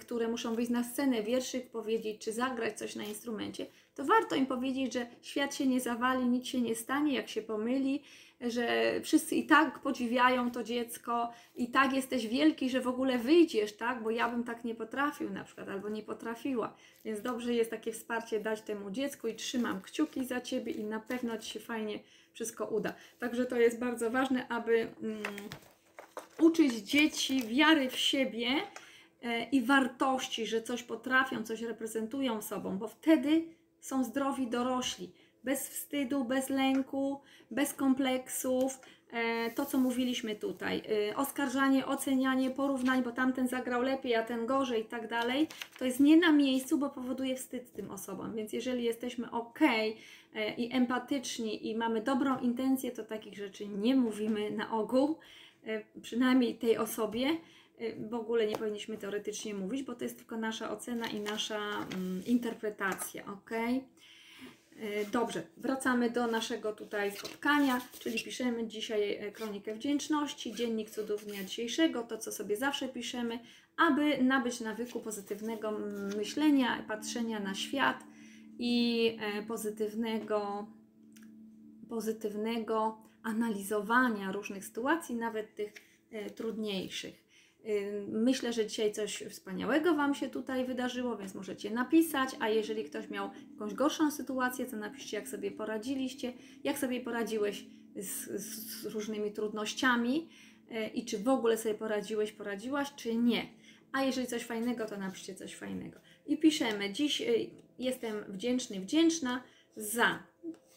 które 0.00 0.28
muszą 0.28 0.54
wyjść 0.54 0.70
na 0.70 0.84
scenę, 0.84 1.22
wierszyk 1.22 1.70
powiedzieć, 1.70 2.24
czy 2.24 2.32
zagrać 2.32 2.78
coś 2.78 2.96
na 2.96 3.04
instrumencie, 3.04 3.66
to 3.94 4.04
warto 4.04 4.34
im 4.34 4.46
powiedzieć, 4.46 4.92
że 4.92 5.06
świat 5.22 5.54
się 5.54 5.66
nie 5.66 5.80
zawali, 5.80 6.26
nic 6.26 6.46
się 6.46 6.60
nie 6.60 6.74
stanie, 6.74 7.14
jak 7.14 7.28
się 7.28 7.42
pomyli, 7.42 8.02
że 8.40 8.92
wszyscy 9.00 9.34
i 9.34 9.46
tak 9.46 9.78
podziwiają 9.78 10.50
to 10.50 10.64
dziecko, 10.64 11.32
i 11.56 11.70
tak 11.70 11.92
jesteś 11.92 12.26
wielki, 12.26 12.70
że 12.70 12.80
w 12.80 12.88
ogóle 12.88 13.18
wyjdziesz, 13.18 13.72
tak? 13.72 14.02
Bo 14.02 14.10
ja 14.10 14.28
bym 14.28 14.44
tak 14.44 14.64
nie 14.64 14.74
potrafił 14.74 15.30
na 15.30 15.44
przykład, 15.44 15.68
albo 15.68 15.88
nie 15.88 16.02
potrafiła. 16.02 16.74
Więc 17.04 17.20
dobrze 17.20 17.54
jest 17.54 17.70
takie 17.70 17.92
wsparcie 17.92 18.40
dać 18.40 18.62
temu 18.62 18.90
dziecku 18.90 19.28
i 19.28 19.34
trzymam 19.34 19.82
kciuki 19.82 20.26
za 20.26 20.40
ciebie 20.40 20.72
i 20.72 20.84
na 20.84 21.00
pewno 21.00 21.38
ci 21.38 21.50
się 21.50 21.60
fajnie 21.60 21.98
wszystko 22.32 22.66
uda. 22.66 22.94
Także 23.18 23.46
to 23.46 23.56
jest 23.56 23.78
bardzo 23.78 24.10
ważne, 24.10 24.48
aby 24.48 24.88
mm, 25.02 25.22
uczyć 26.38 26.74
dzieci 26.74 27.42
wiary 27.46 27.90
w 27.90 27.96
siebie 27.96 28.48
e, 29.22 29.44
i 29.44 29.62
wartości, 29.62 30.46
że 30.46 30.62
coś 30.62 30.82
potrafią, 30.82 31.44
coś 31.44 31.62
reprezentują 31.62 32.42
sobą, 32.42 32.78
bo 32.78 32.88
wtedy 32.88 33.44
są 33.80 34.04
zdrowi 34.04 34.46
dorośli 34.46 35.12
bez 35.44 35.68
wstydu, 35.68 36.24
bez 36.24 36.50
lęku, 36.50 37.20
bez 37.50 37.74
kompleksów. 37.74 38.78
E, 39.12 39.50
to, 39.50 39.66
co 39.66 39.78
mówiliśmy 39.78 40.36
tutaj, 40.36 40.82
e, 41.10 41.16
oskarżanie, 41.16 41.86
ocenianie, 41.86 42.50
porównanie, 42.50 43.02
bo 43.02 43.12
tamten 43.12 43.48
zagrał 43.48 43.82
lepiej, 43.82 44.14
a 44.14 44.22
ten 44.22 44.46
gorzej 44.46 44.82
i 44.82 44.84
tak 44.84 45.08
dalej, 45.08 45.48
to 45.78 45.84
jest 45.84 46.00
nie 46.00 46.16
na 46.16 46.32
miejscu, 46.32 46.78
bo 46.78 46.90
powoduje 46.90 47.36
wstyd 47.36 47.72
tym 47.72 47.90
osobom. 47.90 48.34
Więc 48.34 48.52
jeżeli 48.52 48.84
jesteśmy 48.84 49.30
ok 49.30 49.60
e, 49.62 50.54
i 50.54 50.72
empatyczni 50.72 51.68
i 51.68 51.76
mamy 51.76 52.00
dobrą 52.00 52.38
intencję, 52.38 52.90
to 52.90 53.04
takich 53.04 53.36
rzeczy 53.36 53.68
nie 53.68 53.96
mówimy 53.96 54.50
na 54.50 54.72
ogół, 54.72 55.18
przynajmniej 56.02 56.54
tej 56.54 56.78
osobie 56.78 57.28
w 58.10 58.14
ogóle 58.14 58.46
nie 58.46 58.56
powinniśmy 58.56 58.98
teoretycznie 58.98 59.54
mówić, 59.54 59.82
bo 59.82 59.94
to 59.94 60.04
jest 60.04 60.18
tylko 60.18 60.36
nasza 60.36 60.70
ocena 60.70 61.06
i 61.06 61.20
nasza 61.20 61.58
mm, 61.94 62.22
interpretacja, 62.26 63.24
ok? 63.26 63.50
E, 64.80 65.04
dobrze, 65.04 65.42
wracamy 65.56 66.10
do 66.10 66.26
naszego 66.26 66.72
tutaj 66.72 67.16
spotkania, 67.16 67.80
czyli 67.98 68.24
piszemy 68.24 68.66
dzisiaj 68.66 69.16
e, 69.16 69.32
kronikę 69.32 69.74
wdzięczności, 69.74 70.54
dziennik 70.54 70.90
cudów 70.90 71.26
dnia 71.26 71.44
dzisiejszego, 71.44 72.02
to 72.02 72.18
co 72.18 72.32
sobie 72.32 72.56
zawsze 72.56 72.88
piszemy, 72.88 73.38
aby 73.76 74.22
nabyć 74.22 74.60
nawyku 74.60 75.00
pozytywnego 75.00 75.72
myślenia, 76.16 76.84
patrzenia 76.88 77.40
na 77.40 77.54
świat 77.54 78.04
i 78.58 79.16
e, 79.20 79.42
pozytywnego, 79.42 80.66
pozytywnego 81.88 82.98
analizowania 83.22 84.32
różnych 84.32 84.64
sytuacji, 84.64 85.14
nawet 85.14 85.54
tych 85.54 85.72
trudniejszych. 86.36 87.27
Myślę, 88.08 88.52
że 88.52 88.66
dzisiaj 88.66 88.92
coś 88.92 89.22
wspaniałego 89.30 89.94
Wam 89.94 90.14
się 90.14 90.28
tutaj 90.28 90.64
wydarzyło, 90.64 91.16
więc 91.16 91.34
możecie 91.34 91.70
napisać. 91.70 92.30
A 92.40 92.48
jeżeli 92.48 92.84
ktoś 92.84 93.10
miał 93.10 93.30
jakąś 93.52 93.74
gorszą 93.74 94.10
sytuację, 94.10 94.66
to 94.66 94.76
napiszcie, 94.76 95.16
jak 95.16 95.28
sobie 95.28 95.50
poradziliście, 95.50 96.32
jak 96.64 96.78
sobie 96.78 97.00
poradziłeś 97.00 97.64
z, 97.96 98.42
z 98.42 98.84
różnymi 98.86 99.32
trudnościami 99.32 100.28
e, 100.70 100.88
i 100.88 101.04
czy 101.04 101.18
w 101.18 101.28
ogóle 101.28 101.56
sobie 101.56 101.74
poradziłeś, 101.74 102.32
poradziłaś, 102.32 102.94
czy 102.96 103.16
nie. 103.16 103.46
A 103.92 104.02
jeżeli 104.02 104.26
coś 104.26 104.44
fajnego, 104.44 104.86
to 104.86 104.96
napiszcie 104.96 105.34
coś 105.34 105.56
fajnego. 105.56 106.00
I 106.26 106.36
piszemy: 106.36 106.92
Dziś 106.92 107.22
e, 107.22 107.26
jestem 107.78 108.24
wdzięczny, 108.28 108.80
wdzięczna 108.80 109.42
za. 109.76 110.22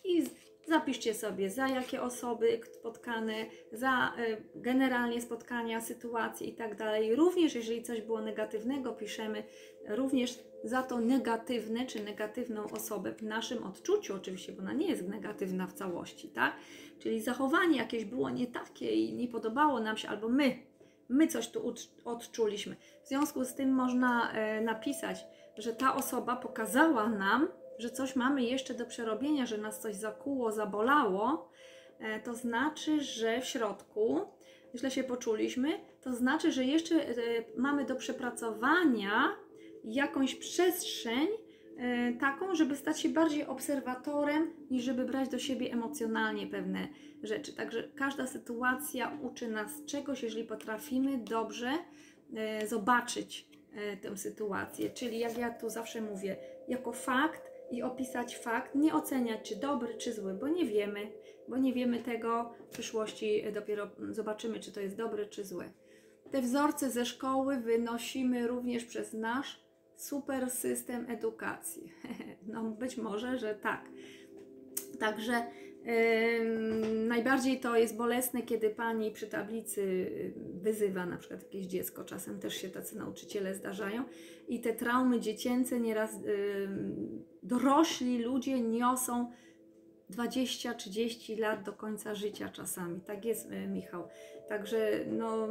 I 0.06 0.24
Zapiszcie 0.67 1.13
sobie 1.13 1.50
za 1.50 1.67
jakie 1.67 2.02
osoby 2.02 2.62
spotkane, 2.74 3.45
za 3.71 4.13
y, 4.19 4.43
generalnie 4.56 5.21
spotkania, 5.21 5.82
sytuacje 5.82 6.47
i 6.47 6.54
tak 6.54 6.76
dalej. 6.76 7.15
Również 7.15 7.56
jeżeli 7.56 7.84
coś 7.84 8.02
było 8.02 8.21
negatywnego, 8.21 8.93
piszemy 8.93 9.43
również 9.88 10.39
za 10.63 10.84
to 10.84 11.00
negatywne 11.00 11.86
czy 11.86 12.04
negatywną 12.04 12.63
osobę 12.63 13.13
w 13.13 13.24
naszym 13.24 13.63
odczuciu, 13.63 14.15
oczywiście, 14.15 14.52
bo 14.52 14.62
ona 14.62 14.74
nie 14.74 14.88
jest 14.88 15.08
negatywna 15.08 15.67
w 15.67 15.74
całości, 15.74 16.30
tak? 16.30 16.54
Czyli 17.00 17.21
zachowanie 17.21 17.78
jakieś 17.78 18.06
było 18.06 18.30
nie 18.30 18.47
takie 18.47 18.91
i 18.91 19.13
nie 19.13 19.28
podobało 19.28 19.80
nam 19.80 19.97
się, 19.97 20.10
albo 20.10 20.30
my, 20.30 20.58
my 21.10 21.28
coś 21.28 21.50
tu 21.50 21.74
odczuliśmy. 22.06 22.76
W 23.04 23.08
związku 23.08 23.45
z 23.45 23.56
tym 23.56 23.74
można 23.74 24.32
e, 24.32 24.62
napisać, 24.62 25.26
że 25.58 25.74
ta 25.74 25.95
osoba 25.95 26.36
pokazała 26.36 27.10
nam, 27.10 27.47
że 27.80 27.90
coś 27.90 28.16
mamy 28.16 28.44
jeszcze 28.44 28.74
do 28.74 28.86
przerobienia, 28.86 29.46
że 29.46 29.58
nas 29.58 29.80
coś 29.80 29.96
zakuło, 29.96 30.52
zabolało, 30.52 31.50
e, 32.00 32.20
to 32.20 32.34
znaczy, 32.34 33.02
że 33.02 33.42
w 33.42 33.46
środku 33.46 34.22
źle 34.76 34.92
się 34.92 35.04
poczuliśmy, 35.04 35.80
to 36.02 36.14
znaczy, 36.14 36.52
że 36.52 36.66
jeszcze 36.66 36.96
e, 36.96 37.14
mamy 37.58 37.86
do 37.86 37.96
przepracowania 37.96 39.36
jakąś 39.84 40.36
przestrzeń 40.36 41.28
e, 41.78 42.14
taką, 42.14 42.56
żeby 42.56 42.76
stać 42.76 43.02
się 43.02 43.10
bardziej 43.10 43.46
obserwatorem, 43.46 44.54
niż 44.72 44.84
żeby 44.84 45.06
brać 45.06 45.30
do 45.30 45.40
siebie 45.40 45.74
emocjonalnie 45.74 46.48
pewne 46.48 46.88
rzeczy. 47.24 47.54
Także 47.54 47.90
każda 47.96 48.28
sytuacja 48.28 49.18
uczy 49.22 49.48
nas 49.48 49.86
czegoś, 49.86 50.24
jeżeli 50.24 50.44
potrafimy 50.44 51.18
dobrze 51.18 51.72
zobaczyć 52.68 53.48
tę 54.02 54.18
sytuację. 54.18 54.90
Czyli 54.90 55.20
jak 55.20 55.38
ja 55.38 55.50
tu 55.50 55.70
zawsze 55.70 56.02
mówię, 56.02 56.38
jako 56.68 56.94
fakt 56.94 57.51
i 57.72 57.82
opisać 57.82 58.38
fakt, 58.38 58.76
nie 58.76 58.94
oceniać 58.94 59.50
czy 59.50 59.56
dobry, 59.56 59.98
czy 59.98 60.14
zły, 60.14 60.34
bo 60.34 60.48
nie 60.48 60.66
wiemy, 60.66 61.12
bo 61.48 61.58
nie 61.58 61.74
wiemy 61.74 62.00
tego 62.04 62.54
w 62.68 62.72
przyszłości, 62.74 63.44
dopiero 63.54 63.88
zobaczymy, 64.10 64.60
czy 64.60 64.72
to 64.72 64.80
jest 64.80 64.98
dobre, 64.98 65.26
czy 65.26 65.46
złe. 65.46 65.72
Te 66.32 66.42
wzorce 66.42 66.92
ze 66.92 67.06
szkoły 67.06 67.58
wynosimy 67.58 68.48
również 68.48 68.86
przez 68.86 69.14
nasz 69.14 69.64
super 69.96 70.50
system 70.50 71.06
edukacji. 71.10 71.92
No 72.48 72.64
być 72.64 72.98
może, 72.98 73.38
że 73.38 73.56
tak. 73.56 73.90
Także 75.00 75.46
najbardziej 77.08 77.60
to 77.60 77.78
jest 77.78 77.98
bolesne, 77.98 78.41
kiedy 78.41 78.70
pani 78.70 79.12
przy 79.12 79.28
tablicy 79.28 80.12
wyzywa 80.54 81.06
na 81.06 81.17
przykład 81.17 81.44
jakieś 81.44 81.65
dziecko, 81.65 82.04
czasem 82.04 82.39
też 82.39 82.54
się 82.54 82.70
tacy 82.70 82.98
nauczyciele 82.98 83.56
zdarzają 83.56 84.04
i 84.48 84.60
te 84.60 84.74
traumy 84.74 85.20
dziecięce 85.20 85.80
nieraz 85.80 86.12
dorośli 87.44 88.24
ludzie 88.24 88.62
niosą 88.62 89.32
20-30 90.12 91.39
lat 91.39 91.63
do 91.63 91.74
końca 91.74 92.15
życia 92.15 92.50
czasami. 92.50 93.02
Tak 93.02 93.26
jest, 93.26 93.52
y, 93.52 93.67
Michał. 93.67 94.08
Także 94.50 95.00
no, 95.08 95.48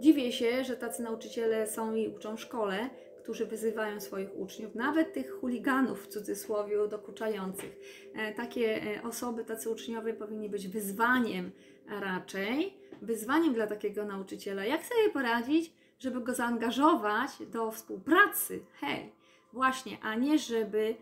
dziwię 0.00 0.32
się, 0.32 0.64
że 0.64 0.76
tacy 0.76 1.02
nauczyciele 1.02 1.66
są 1.66 1.94
i 1.94 2.08
uczą 2.08 2.36
w 2.36 2.40
szkole, 2.40 2.90
którzy 3.22 3.46
wyzywają 3.46 4.00
swoich 4.00 4.36
uczniów, 4.36 4.74
nawet 4.74 5.12
tych 5.12 5.30
chuliganów 5.30 6.02
w 6.02 6.06
cudzysłowie 6.06 6.88
dokuczających. 6.88 7.78
E, 8.14 8.34
takie 8.34 8.82
e, 8.96 9.02
osoby, 9.02 9.44
tacy 9.44 9.70
uczniowie 9.70 10.14
powinni 10.14 10.48
być 10.48 10.68
wyzwaniem 10.68 11.50
raczej, 11.88 12.74
wyzwaniem 13.02 13.54
dla 13.54 13.66
takiego 13.66 14.04
nauczyciela. 14.04 14.64
Jak 14.64 14.82
sobie 14.84 15.10
poradzić, 15.12 15.72
żeby 15.98 16.20
go 16.20 16.34
zaangażować 16.34 17.30
do 17.52 17.70
współpracy? 17.70 18.60
Hej, 18.80 19.12
właśnie, 19.52 19.98
a 20.02 20.14
nie 20.14 20.38
żeby 20.38 20.94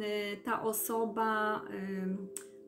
e, 0.00 0.36
ta 0.36 0.62
osoba 0.62 1.62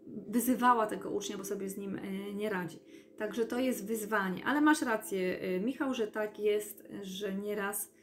wyzywała 0.07 0.87
tego 0.87 1.11
ucznia, 1.11 1.39
bo 1.39 1.45
sobie 1.45 1.69
z 1.69 1.77
nim 1.77 2.01
nie 2.35 2.51
radzi. 2.51 2.79
Także 3.19 3.45
to 3.45 3.59
jest 3.59 3.87
wyzwanie. 3.87 4.45
Ale 4.45 4.61
masz 4.61 4.83
rację, 4.83 5.39
Michał, 5.61 5.95
że 5.95 6.07
tak 6.07 6.39
jest, 6.39 6.85
że 7.03 7.35
nieraz 7.35 7.94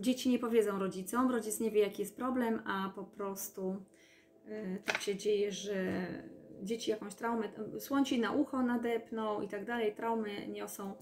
dzieci 0.00 0.28
nie 0.28 0.38
powiedzą 0.38 0.78
rodzicom, 0.78 1.30
rodzic 1.30 1.60
nie 1.60 1.70
wie 1.70 1.80
jaki 1.80 2.02
jest 2.02 2.16
problem, 2.16 2.62
a 2.66 2.92
po 2.94 3.04
prostu 3.04 3.82
y, 4.48 4.82
tak 4.84 5.00
się 5.00 5.16
dzieje, 5.16 5.52
że 5.52 6.06
dzieci 6.62 6.90
jakąś 6.90 7.14
traumę, 7.14 7.48
słońci 7.78 8.20
na 8.20 8.32
ucho 8.32 8.62
nadepną 8.62 9.42
i 9.42 9.48
tak 9.48 9.64
dalej, 9.64 9.94
traumy 9.94 10.48
niosą 10.48 10.94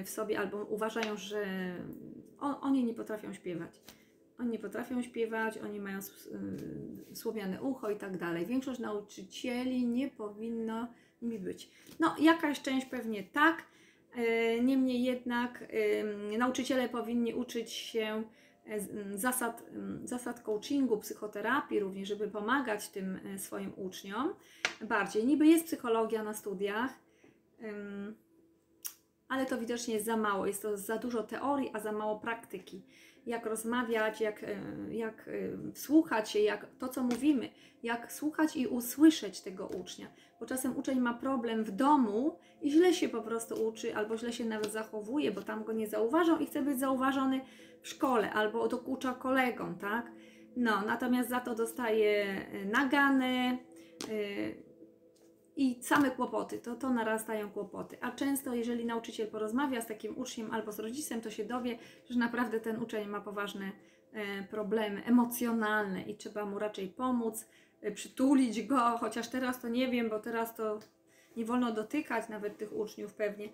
y, 0.00 0.04
w 0.04 0.10
sobie 0.10 0.38
albo 0.38 0.64
uważają, 0.64 1.16
że 1.16 1.46
on, 2.38 2.54
oni 2.60 2.84
nie 2.84 2.94
potrafią 2.94 3.32
śpiewać. 3.32 3.82
Oni 4.38 4.50
nie 4.50 4.58
potrafią 4.58 5.02
śpiewać, 5.02 5.58
oni 5.58 5.80
mają 5.80 5.98
y, 5.98 7.16
słowiane 7.16 7.62
ucho 7.62 7.90
i 7.90 7.96
tak 7.96 8.16
dalej. 8.16 8.46
Większość 8.46 8.80
nauczycieli 8.80 9.86
nie 9.86 10.08
powinno 10.08 10.88
nimi 11.22 11.38
być. 11.38 11.70
No, 12.00 12.16
jakaś 12.20 12.62
część 12.62 12.86
pewnie 12.86 13.22
tak, 13.22 13.62
niemniej 14.62 15.04
jednak 15.04 15.64
nauczyciele 16.38 16.88
powinni 16.88 17.34
uczyć 17.34 17.72
się 17.72 18.24
e, 18.66 18.80
zasad, 19.18 19.62
zasad 20.04 20.40
coachingu, 20.40 20.98
psychoterapii 20.98 21.80
również, 21.80 22.08
żeby 22.08 22.28
pomagać 22.28 22.88
tym 22.88 23.20
e, 23.34 23.38
swoim 23.38 23.72
uczniom 23.76 24.34
bardziej. 24.80 25.26
Niby 25.26 25.46
jest 25.46 25.66
psychologia 25.66 26.22
na 26.22 26.34
studiach, 26.34 26.90
ale 29.28 29.46
to 29.46 29.58
widocznie 29.58 29.94
jest 29.94 30.06
za 30.06 30.16
mało. 30.16 30.46
Jest 30.46 30.62
to 30.62 30.78
za 30.78 30.98
dużo 30.98 31.22
teorii, 31.22 31.70
a 31.72 31.80
za 31.80 31.92
mało 31.92 32.18
praktyki. 32.18 32.82
Jak 33.26 33.46
rozmawiać, 33.46 34.20
jak, 34.20 34.44
e, 34.44 34.56
jak 34.90 35.28
e, 35.28 35.32
słuchać 35.74 36.30
się, 36.30 36.38
jak 36.38 36.66
to, 36.78 36.88
co 36.88 37.02
mówimy, 37.02 37.48
jak 37.82 38.12
słuchać 38.12 38.56
i 38.56 38.66
usłyszeć 38.66 39.40
tego 39.40 39.66
ucznia. 39.66 40.06
Bo 40.40 40.46
czasem 40.46 40.76
uczeń 40.76 41.00
ma 41.00 41.14
problem 41.14 41.64
w 41.64 41.70
domu 41.70 42.38
i 42.62 42.70
źle 42.70 42.94
się 42.94 43.08
po 43.08 43.22
prostu 43.22 43.66
uczy, 43.66 43.96
albo 43.96 44.16
źle 44.16 44.32
się 44.32 44.44
nawet 44.44 44.72
zachowuje, 44.72 45.32
bo 45.32 45.42
tam 45.42 45.64
go 45.64 45.72
nie 45.72 45.86
zauważą 45.86 46.38
i 46.38 46.46
chce 46.46 46.62
być 46.62 46.78
zauważony 46.78 47.40
w 47.82 47.88
szkole, 47.88 48.32
albo 48.32 48.68
dokucza 48.68 49.14
kolegom, 49.14 49.78
tak? 49.78 50.12
No, 50.56 50.82
natomiast 50.86 51.28
za 51.28 51.40
to 51.40 51.54
dostaje 51.54 52.24
e, 52.52 52.64
nagany, 52.64 53.58
i 55.56 55.82
same 55.82 56.10
kłopoty, 56.10 56.58
to, 56.58 56.74
to 56.74 56.90
narastają 56.90 57.50
kłopoty. 57.50 57.96
A 58.00 58.10
często, 58.12 58.54
jeżeli 58.54 58.86
nauczyciel 58.86 59.28
porozmawia 59.28 59.80
z 59.80 59.86
takim 59.86 60.18
uczniem 60.18 60.50
albo 60.50 60.72
z 60.72 60.78
rodzicem, 60.78 61.20
to 61.20 61.30
się 61.30 61.44
dowie, 61.44 61.78
że 62.10 62.18
naprawdę 62.18 62.60
ten 62.60 62.82
uczeń 62.82 63.08
ma 63.08 63.20
poważne 63.20 63.72
e, 64.12 64.42
problemy 64.42 65.04
emocjonalne 65.04 66.02
i 66.02 66.16
trzeba 66.16 66.44
mu 66.44 66.58
raczej 66.58 66.88
pomóc, 66.88 67.48
przytulić 67.92 68.62
go, 68.62 68.98
chociaż 69.00 69.28
teraz 69.28 69.60
to 69.60 69.68
nie 69.68 69.88
wiem, 69.88 70.08
bo 70.08 70.18
teraz 70.18 70.54
to 70.54 70.78
nie 71.36 71.44
wolno 71.44 71.72
dotykać 71.72 72.28
nawet 72.28 72.58
tych 72.58 72.72
uczniów 72.72 73.14
pewnie. 73.14 73.48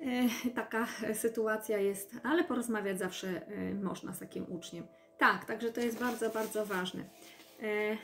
E, 0.00 0.50
taka 0.54 0.86
sytuacja 1.14 1.78
jest, 1.78 2.14
ale 2.22 2.44
porozmawiać 2.44 2.98
zawsze 2.98 3.46
e, 3.46 3.74
można 3.74 4.12
z 4.12 4.18
takim 4.18 4.46
uczniem. 4.52 4.86
Tak, 5.18 5.44
także 5.44 5.72
to 5.72 5.80
jest 5.80 5.98
bardzo, 5.98 6.30
bardzo 6.30 6.66
ważne. 6.66 7.04
E, 7.62 7.96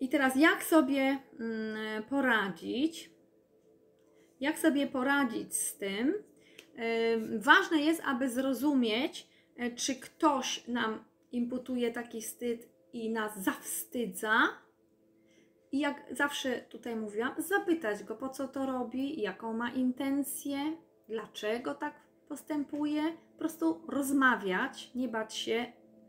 I 0.00 0.08
teraz 0.08 0.36
jak 0.36 0.64
sobie 0.64 1.18
mm, 1.40 2.02
poradzić? 2.02 3.10
Jak 4.40 4.58
sobie 4.58 4.86
poradzić 4.86 5.54
z 5.56 5.76
tym? 5.76 6.14
Ważne 7.38 7.80
jest, 7.80 8.02
aby 8.04 8.28
zrozumieć, 8.28 9.28
e, 9.56 9.70
czy 9.70 9.94
ktoś 9.94 10.66
nam 10.68 11.04
imputuje 11.32 11.92
taki 11.92 12.20
wstyd 12.20 12.68
i 12.92 13.10
nas 13.10 13.38
zawstydza. 13.38 14.40
I 15.72 15.78
jak 15.78 16.04
zawsze 16.10 16.60
tutaj 16.60 16.96
mówiłam, 16.96 17.34
zapytać 17.38 18.04
go, 18.04 18.16
po 18.16 18.28
co 18.28 18.48
to 18.48 18.66
robi, 18.66 19.20
jaką 19.20 19.52
ma 19.52 19.70
intencję, 19.70 20.58
dlaczego 21.08 21.74
tak 21.74 21.94
postępuje. 22.28 23.02
Po 23.32 23.38
prostu 23.38 23.80
rozmawiać, 23.88 24.90
nie 24.94 25.08
bać 25.08 25.34
się, 25.34 25.66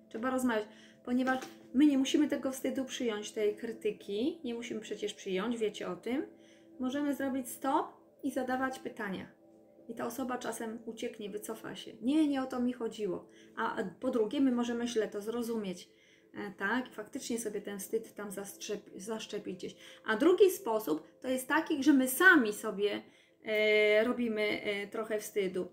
trzeba 0.10 0.30
rozmawiać, 0.30 0.66
ponieważ 1.06 1.40
My 1.74 1.86
nie 1.86 1.98
musimy 1.98 2.28
tego 2.28 2.52
wstydu 2.52 2.86
przyjąć, 2.86 3.32
tej 3.32 3.56
krytyki, 3.56 4.40
nie 4.44 4.56
musimy 4.56 4.80
przecież 4.80 5.14
przyjąć, 5.14 5.58
wiecie 5.58 5.90
o 5.90 5.96
tym. 5.96 6.26
Możemy 6.80 7.16
zrobić 7.16 7.50
stop 7.50 7.88
i 8.24 8.32
zadawać 8.32 8.80
pytania. 8.80 9.39
I 9.90 9.94
ta 9.96 10.06
osoba 10.06 10.38
czasem 10.38 10.80
ucieknie, 10.86 11.30
wycofa 11.30 11.76
się. 11.76 11.94
Nie, 12.02 12.28
nie 12.28 12.44
o 12.44 12.46
to 12.46 12.60
mi 12.60 12.74
chodziło. 12.74 13.28
A 13.56 13.78
po 14.00 14.12
drugie, 14.12 14.42
my 14.42 14.52
możemy 14.52 14.88
źle 14.88 15.08
to 15.08 15.22
zrozumieć. 15.22 15.90
E, 16.34 16.52
tak, 16.58 16.94
faktycznie 16.94 17.40
sobie 17.40 17.62
ten 17.62 17.80
wstyd 17.80 18.16
tam 18.16 18.30
zaszczepić 18.96 19.58
gdzieś. 19.58 19.76
A 20.06 20.16
drugi 20.16 20.52
sposób 20.52 21.20
to 21.22 21.28
jest 21.28 21.48
taki, 21.48 21.84
że 21.84 21.94
my 21.94 22.08
sami 22.08 22.54
sobie 22.54 23.02
robimy 24.04 24.62
e, 24.64 24.88
trochę 24.88 25.20
wstydu 25.20 25.70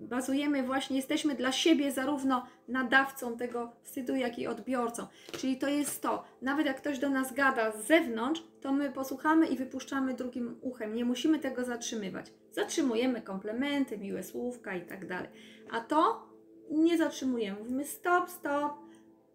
bazujemy 0.00 0.62
właśnie, 0.62 0.96
jesteśmy 0.96 1.34
dla 1.34 1.52
siebie 1.52 1.92
zarówno 1.92 2.46
nadawcą 2.68 3.36
tego 3.36 3.72
wstydu, 3.82 4.16
jak 4.16 4.38
i 4.38 4.46
odbiorcą. 4.46 5.06
Czyli 5.32 5.58
to 5.58 5.68
jest 5.68 6.02
to, 6.02 6.24
nawet 6.42 6.66
jak 6.66 6.76
ktoś 6.76 6.98
do 6.98 7.08
nas 7.08 7.32
gada 7.32 7.72
z 7.72 7.86
zewnątrz, 7.86 8.42
to 8.60 8.72
my 8.72 8.92
posłuchamy 8.92 9.46
i 9.46 9.56
wypuszczamy 9.56 10.14
drugim 10.14 10.58
uchem. 10.60 10.94
Nie 10.94 11.04
musimy 11.04 11.38
tego 11.38 11.64
zatrzymywać. 11.64 12.32
Zatrzymujemy 12.52 13.22
komplementy, 13.22 13.98
miłe 13.98 14.22
słówka 14.22 14.74
i 14.74 14.82
tak 14.82 15.06
dalej. 15.06 15.28
A 15.70 15.80
to 15.80 16.28
nie 16.70 16.98
zatrzymujemy. 16.98 17.58
Mówimy 17.58 17.84
stop, 17.84 18.30
stop, 18.30 18.72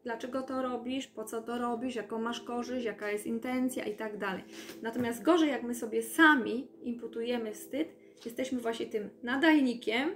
dlaczego 0.09 0.41
to 0.41 0.61
robisz, 0.61 1.07
po 1.07 1.23
co 1.23 1.41
to 1.41 1.57
robisz, 1.57 1.95
jaką 1.95 2.19
masz 2.19 2.41
korzyść, 2.41 2.85
jaka 2.85 3.11
jest 3.11 3.25
intencja 3.25 3.83
i 3.83 3.95
tak 3.95 4.17
dalej. 4.17 4.43
Natomiast 4.81 5.23
gorzej, 5.23 5.49
jak 5.49 5.63
my 5.63 5.75
sobie 5.75 6.03
sami 6.03 6.67
imputujemy 6.83 7.51
wstyd, 7.53 7.89
jesteśmy 8.25 8.59
właśnie 8.59 8.85
tym 8.85 9.09
nadajnikiem, 9.23 10.09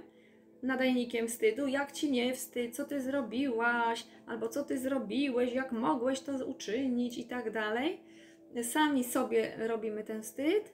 nadajnikiem 0.62 1.28
wstydu, 1.28 1.66
jak 1.66 1.92
ci 1.92 2.10
nie 2.10 2.34
wstyd, 2.34 2.76
co 2.76 2.84
ty 2.84 3.00
zrobiłaś, 3.00 4.06
albo 4.26 4.48
co 4.48 4.64
ty 4.64 4.78
zrobiłeś, 4.78 5.52
jak 5.52 5.72
mogłeś 5.72 6.20
to 6.20 6.46
uczynić 6.46 7.18
i 7.18 7.24
tak 7.24 7.50
dalej. 7.50 8.00
Sami 8.62 9.04
sobie 9.04 9.52
robimy 9.58 10.04
ten 10.04 10.22
wstyd 10.22 10.73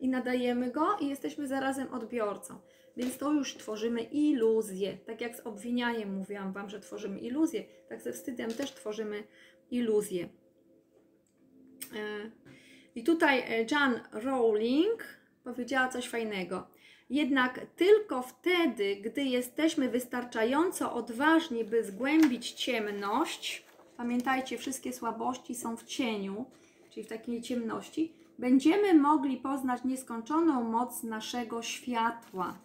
i 0.00 0.08
nadajemy 0.08 0.70
go 0.70 0.96
i 1.00 1.08
jesteśmy 1.08 1.46
zarazem 1.46 1.94
odbiorcą. 1.94 2.58
Więc 2.96 3.18
to 3.18 3.32
już 3.32 3.54
tworzymy 3.54 4.02
iluzję. 4.02 4.98
Tak 5.06 5.20
jak 5.20 5.36
z 5.36 5.40
obwinianiem 5.40 6.14
mówiłam 6.14 6.52
Wam, 6.52 6.70
że 6.70 6.80
tworzymy 6.80 7.18
iluzję, 7.18 7.64
tak 7.88 8.02
ze 8.02 8.12
wstydem 8.12 8.52
też 8.52 8.72
tworzymy 8.72 9.24
iluzję. 9.70 10.28
E, 11.96 12.30
I 12.94 13.04
tutaj 13.04 13.38
e, 13.40 13.66
Jan 13.70 14.00
Rowling 14.12 15.04
powiedziała 15.44 15.88
coś 15.88 16.08
fajnego. 16.08 16.66
Jednak 17.10 17.66
tylko 17.76 18.22
wtedy, 18.22 18.96
gdy 18.96 19.24
jesteśmy 19.24 19.88
wystarczająco 19.88 20.92
odważni, 20.92 21.64
by 21.64 21.84
zgłębić 21.84 22.52
ciemność, 22.52 23.64
pamiętajcie, 23.96 24.58
wszystkie 24.58 24.92
słabości 24.92 25.54
są 25.54 25.76
w 25.76 25.84
cieniu, 25.84 26.44
czyli 26.90 27.06
w 27.06 27.08
takiej 27.08 27.42
ciemności, 27.42 28.19
będziemy 28.40 28.94
mogli 28.94 29.36
poznać 29.36 29.84
nieskończoną 29.84 30.62
moc 30.62 31.02
naszego 31.02 31.62
światła. 31.62 32.58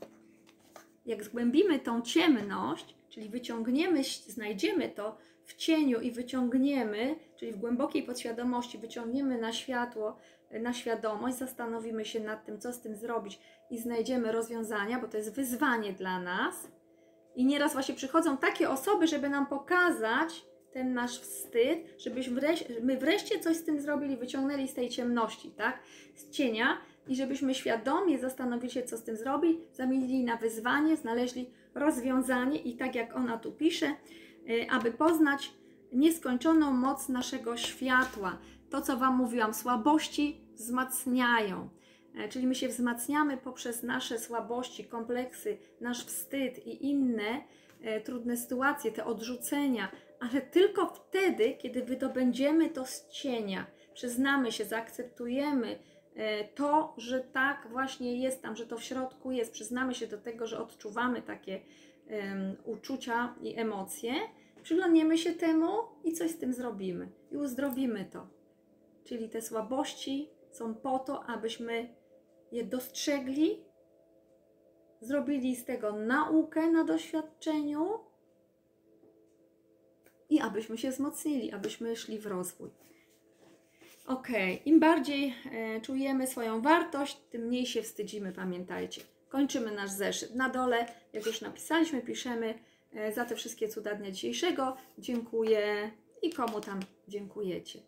Jak 1.05 1.23
zgłębimy 1.23 1.79
tą 1.79 2.01
ciemność, 2.01 2.95
czyli 3.09 3.29
wyciągniemy, 3.29 4.03
znajdziemy 4.27 4.89
to 4.89 5.17
w 5.43 5.55
cieniu 5.55 6.01
i 6.01 6.11
wyciągniemy, 6.11 7.15
czyli 7.35 7.51
w 7.51 7.57
głębokiej 7.57 8.03
podświadomości, 8.03 8.77
wyciągniemy 8.77 9.37
na 9.37 9.53
światło, 9.53 10.17
na 10.51 10.73
świadomość, 10.73 11.37
zastanowimy 11.37 12.05
się 12.05 12.19
nad 12.19 12.45
tym, 12.45 12.59
co 12.59 12.73
z 12.73 12.81
tym 12.81 12.95
zrobić 12.95 13.39
i 13.69 13.79
znajdziemy 13.79 14.31
rozwiązania, 14.31 14.99
bo 14.99 15.07
to 15.07 15.17
jest 15.17 15.35
wyzwanie 15.35 15.93
dla 15.93 16.19
nas. 16.19 16.71
I 17.35 17.45
nieraz 17.45 17.73
właśnie 17.73 17.95
przychodzą 17.95 18.37
takie 18.37 18.69
osoby, 18.69 19.07
żeby 19.07 19.29
nam 19.29 19.45
pokazać 19.45 20.45
ten 20.75 20.93
nasz 20.93 21.19
wstyd, 21.19 21.79
żebyśmy 21.97 22.41
wreszcie, 22.41 22.65
my 22.81 22.97
wreszcie 22.97 23.39
coś 23.39 23.57
z 23.57 23.63
tym 23.63 23.79
zrobili, 23.79 24.17
wyciągnęli 24.17 24.67
z 24.67 24.73
tej 24.73 24.89
ciemności, 24.89 25.51
tak? 25.51 25.79
Z 26.15 26.29
cienia 26.29 26.77
i 27.07 27.15
żebyśmy 27.15 27.55
świadomie 27.55 28.19
zastanowili 28.19 28.73
się, 28.73 28.83
co 28.83 28.97
z 28.97 29.03
tym 29.03 29.17
zrobić, 29.17 29.57
zamienili 29.73 30.23
na 30.23 30.37
wyzwanie, 30.37 30.95
znaleźli 30.95 31.49
rozwiązanie 31.73 32.57
i 32.57 32.77
tak 32.77 32.95
jak 32.95 33.15
ona 33.15 33.37
tu 33.37 33.51
pisze, 33.51 33.85
y, 34.49 34.67
aby 34.71 34.91
poznać 34.91 35.53
nieskończoną 35.93 36.71
moc 36.71 37.09
naszego 37.09 37.57
światła. 37.57 38.37
To, 38.69 38.81
co 38.81 38.97
Wam 38.97 39.15
mówiłam, 39.15 39.53
słabości 39.53 40.41
wzmacniają. 40.53 41.69
E, 42.15 42.29
czyli 42.29 42.47
my 42.47 42.55
się 42.55 42.67
wzmacniamy 42.67 43.37
poprzez 43.37 43.83
nasze 43.83 44.19
słabości, 44.19 44.85
kompleksy, 44.85 45.57
nasz 45.81 46.05
wstyd 46.05 46.67
i 46.67 46.85
inne 46.85 47.43
e, 47.81 48.01
trudne 48.01 48.37
sytuacje, 48.37 48.91
te 48.91 49.05
odrzucenia, 49.05 49.91
ale 50.19 50.41
tylko 50.41 50.85
wtedy, 50.85 51.53
kiedy 51.53 51.83
wydobędziemy 51.83 52.69
to 52.69 52.85
z 52.85 53.09
cienia, 53.09 53.65
przyznamy 53.93 54.51
się, 54.51 54.65
zaakceptujemy 54.65 55.79
e, 56.15 56.43
to, 56.43 56.93
że 56.97 57.19
tak 57.19 57.67
właśnie 57.71 58.21
jest 58.21 58.41
tam, 58.41 58.55
że 58.55 58.67
to 58.67 58.77
w 58.77 58.83
środku 58.83 59.31
jest, 59.31 59.51
przyznamy 59.51 59.95
się 59.95 60.07
do 60.07 60.17
tego, 60.17 60.47
że 60.47 60.59
odczuwamy 60.59 61.21
takie 61.21 61.59
um, 62.09 62.55
uczucia 62.65 63.35
i 63.41 63.59
emocje, 63.59 64.13
przyglądniemy 64.63 65.17
się 65.17 65.33
temu 65.33 65.67
i 66.03 66.13
coś 66.13 66.31
z 66.31 66.37
tym 66.37 66.53
zrobimy. 66.53 67.09
I 67.31 67.37
uzdrowimy 67.37 68.05
to. 68.11 68.27
Czyli 69.03 69.29
te 69.29 69.41
słabości 69.41 70.29
są 70.51 70.75
po 70.75 70.99
to, 70.99 71.23
abyśmy 71.23 71.95
je 72.51 72.63
dostrzegli, 72.63 73.65
zrobili 75.01 75.55
z 75.55 75.65
tego 75.65 75.91
naukę 75.91 76.71
na 76.71 76.83
doświadczeniu 76.83 77.99
i 80.29 80.41
abyśmy 80.41 80.77
się 80.77 80.91
wzmocnili, 80.91 81.51
abyśmy 81.51 81.95
szli 81.95 82.19
w 82.19 82.25
rozwój. 82.25 82.69
Ok, 84.07 84.27
im 84.65 84.79
bardziej 84.79 85.33
e, 85.51 85.81
czujemy 85.81 86.27
swoją 86.27 86.61
wartość, 86.61 87.17
tym 87.29 87.41
mniej 87.41 87.65
się 87.65 87.81
wstydzimy, 87.81 88.31
pamiętajcie. 88.31 89.01
Kończymy 89.29 89.71
nasz 89.71 89.89
zeszyt. 89.89 90.35
Na 90.35 90.49
dole, 90.49 90.85
jak 91.13 91.25
już 91.25 91.41
napisaliśmy, 91.41 92.01
piszemy 92.01 92.59
e, 92.93 93.13
za 93.13 93.25
te 93.25 93.35
wszystkie 93.35 93.67
cuda 93.67 93.95
dnia 93.95 94.11
dzisiejszego. 94.11 94.77
Dziękuję 94.97 95.91
i 96.21 96.29
komu 96.29 96.61
tam 96.61 96.79
dziękujecie. 97.07 97.79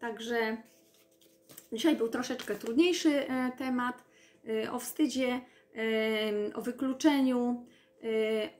Także 0.00 0.56
dzisiaj 1.72 1.96
był 1.96 2.08
troszeczkę 2.08 2.54
trudniejszy 2.54 3.28
e, 3.28 3.52
temat. 3.58 4.04
Y, 4.48 4.70
o 4.70 4.78
wstydzie, 4.78 5.40
y, 5.76 6.54
o 6.54 6.62
wykluczeniu, 6.62 7.66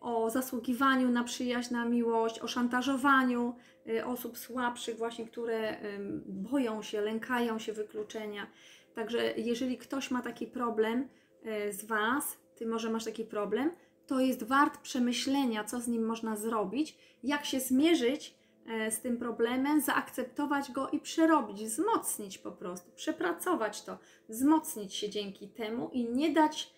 o 0.00 0.30
zasługiwaniu 0.30 1.08
na 1.08 1.24
przyjaźń, 1.24 1.74
na 1.74 1.84
miłość, 1.84 2.40
o 2.40 2.48
szantażowaniu 2.48 3.54
osób 4.04 4.38
słabszych, 4.38 4.96
właśnie 4.96 5.26
które 5.26 5.76
boją 6.26 6.82
się, 6.82 7.00
lękają 7.00 7.58
się 7.58 7.72
wykluczenia. 7.72 8.46
Także 8.94 9.34
jeżeli 9.36 9.78
ktoś 9.78 10.10
ma 10.10 10.22
taki 10.22 10.46
problem 10.46 11.08
e, 11.44 11.72
z 11.72 11.84
Was, 11.84 12.38
Ty 12.56 12.66
może 12.66 12.90
masz 12.90 13.04
taki 13.04 13.24
problem, 13.24 13.70
to 14.06 14.20
jest 14.20 14.42
wart 14.42 14.80
przemyślenia, 14.80 15.64
co 15.64 15.80
z 15.80 15.88
nim 15.88 16.06
można 16.06 16.36
zrobić, 16.36 16.98
jak 17.22 17.44
się 17.44 17.60
zmierzyć 17.60 18.34
z 18.90 19.00
tym 19.00 19.16
problemem, 19.16 19.80
zaakceptować 19.80 20.72
go 20.72 20.88
i 20.88 21.00
przerobić, 21.00 21.64
wzmocnić 21.64 22.38
po 22.38 22.52
prostu, 22.52 22.90
przepracować 22.96 23.82
to, 23.82 23.98
wzmocnić 24.28 24.94
się 24.94 25.10
dzięki 25.10 25.48
temu 25.48 25.90
i 25.92 26.04
nie 26.04 26.32
dać 26.32 26.73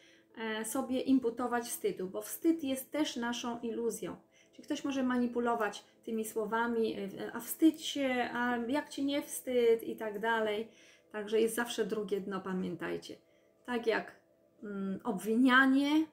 sobie 0.65 1.01
imputować 1.01 1.65
wstydu, 1.65 2.09
bo 2.09 2.23
wstyd 2.23 2.65
jest 2.65 2.91
też 2.91 3.17
naszą 3.17 3.61
iluzją. 3.61 4.17
Czyli 4.53 4.65
ktoś 4.65 4.85
może 4.85 5.03
manipulować 5.03 5.85
tymi 6.05 6.25
słowami, 6.25 6.97
e, 6.99 7.33
a 7.33 7.41
wstydź 7.41 7.83
się, 7.87 8.31
a 8.33 8.57
jak 8.57 8.89
ci 8.89 9.05
nie 9.05 9.23
wstyd 9.23 9.83
i 9.83 9.97
tak 9.97 10.19
dalej. 10.19 10.69
Także 11.13 11.41
jest 11.41 11.55
zawsze 11.55 11.87
drugie 11.87 12.21
dno, 12.21 12.41
pamiętajcie. 12.41 13.17
Tak 13.67 13.87
jak 13.87 14.21
mm, 14.63 15.01
obwinianie 15.05 16.07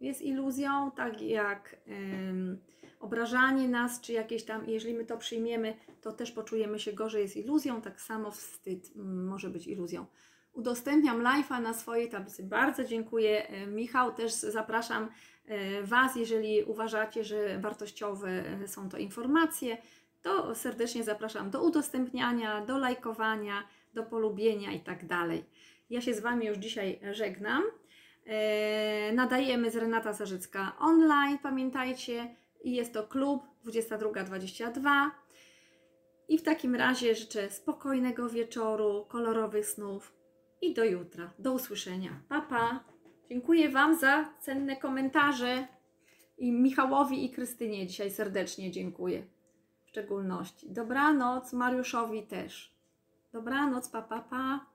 jest 0.00 0.22
iluzją, 0.22 0.90
tak 0.90 1.22
jak 1.22 1.76
ym, 1.88 2.58
obrażanie 3.00 3.68
nas, 3.68 4.00
czy 4.00 4.12
jakieś 4.12 4.44
tam, 4.44 4.68
jeżeli 4.68 4.94
my 4.94 5.04
to 5.04 5.18
przyjmiemy, 5.18 5.74
to 6.00 6.12
też 6.12 6.32
poczujemy 6.32 6.78
się 6.78 6.92
gorzej, 6.92 7.22
jest 7.22 7.36
iluzją, 7.36 7.82
tak 7.82 8.00
samo 8.00 8.30
wstyd 8.30 8.90
mm, 8.96 9.26
może 9.26 9.50
być 9.50 9.66
iluzją. 9.66 10.06
Udostępniam 10.52 11.22
live'a 11.22 11.62
na 11.62 11.74
swojej 11.74 12.08
tablicy. 12.08 12.42
Bardzo 12.42 12.84
dziękuję. 12.84 13.48
E, 13.48 13.66
Michał, 13.66 14.12
też 14.12 14.32
zapraszam 14.32 15.08
e, 15.46 15.82
Was, 15.82 16.16
jeżeli 16.16 16.64
uważacie, 16.64 17.24
że 17.24 17.58
wartościowe 17.58 18.28
e, 18.28 18.68
są 18.68 18.88
to 18.88 18.98
informacje, 18.98 19.76
to 20.22 20.54
serdecznie 20.54 21.04
zapraszam 21.04 21.50
do 21.50 21.62
udostępniania, 21.64 22.66
do 22.66 22.78
lajkowania, 22.78 23.62
do 23.94 24.02
polubienia 24.02 24.72
i 24.72 24.80
tak 24.80 25.06
dalej. 25.06 25.44
Ja 25.90 26.00
się 26.00 26.14
z 26.14 26.20
Wami 26.20 26.46
już 26.46 26.58
dzisiaj 26.58 27.00
żegnam. 27.12 27.62
Nadajemy 29.12 29.70
z 29.70 29.76
Renata 29.76 30.12
Zarzycka 30.12 30.72
online, 30.78 31.38
pamiętajcie, 31.42 32.36
i 32.64 32.74
jest 32.74 32.92
to 32.92 33.02
klub 33.02 33.42
22.22. 33.66 35.10
I 36.28 36.38
w 36.38 36.42
takim 36.42 36.74
razie 36.74 37.14
życzę 37.14 37.50
spokojnego 37.50 38.28
wieczoru, 38.28 39.06
kolorowych 39.08 39.66
snów 39.66 40.21
i 40.62 40.74
do 40.74 40.84
jutra. 40.84 41.30
Do 41.38 41.52
usłyszenia. 41.52 42.20
Pa, 42.28 42.40
pa. 42.40 42.84
Dziękuję 43.28 43.68
Wam 43.68 43.98
za 43.98 44.34
cenne 44.40 44.76
komentarze 44.76 45.66
i 46.38 46.52
Michałowi 46.52 47.24
i 47.24 47.30
Krystynie 47.30 47.86
dzisiaj 47.86 48.10
serdecznie 48.10 48.70
dziękuję. 48.70 49.26
W 49.84 49.88
szczególności. 49.88 50.70
Dobranoc, 50.70 51.52
Mariuszowi 51.52 52.22
też. 52.22 52.74
Dobranoc, 53.32 53.88
pa, 53.88 54.02
pa, 54.02 54.20
pa. 54.20 54.71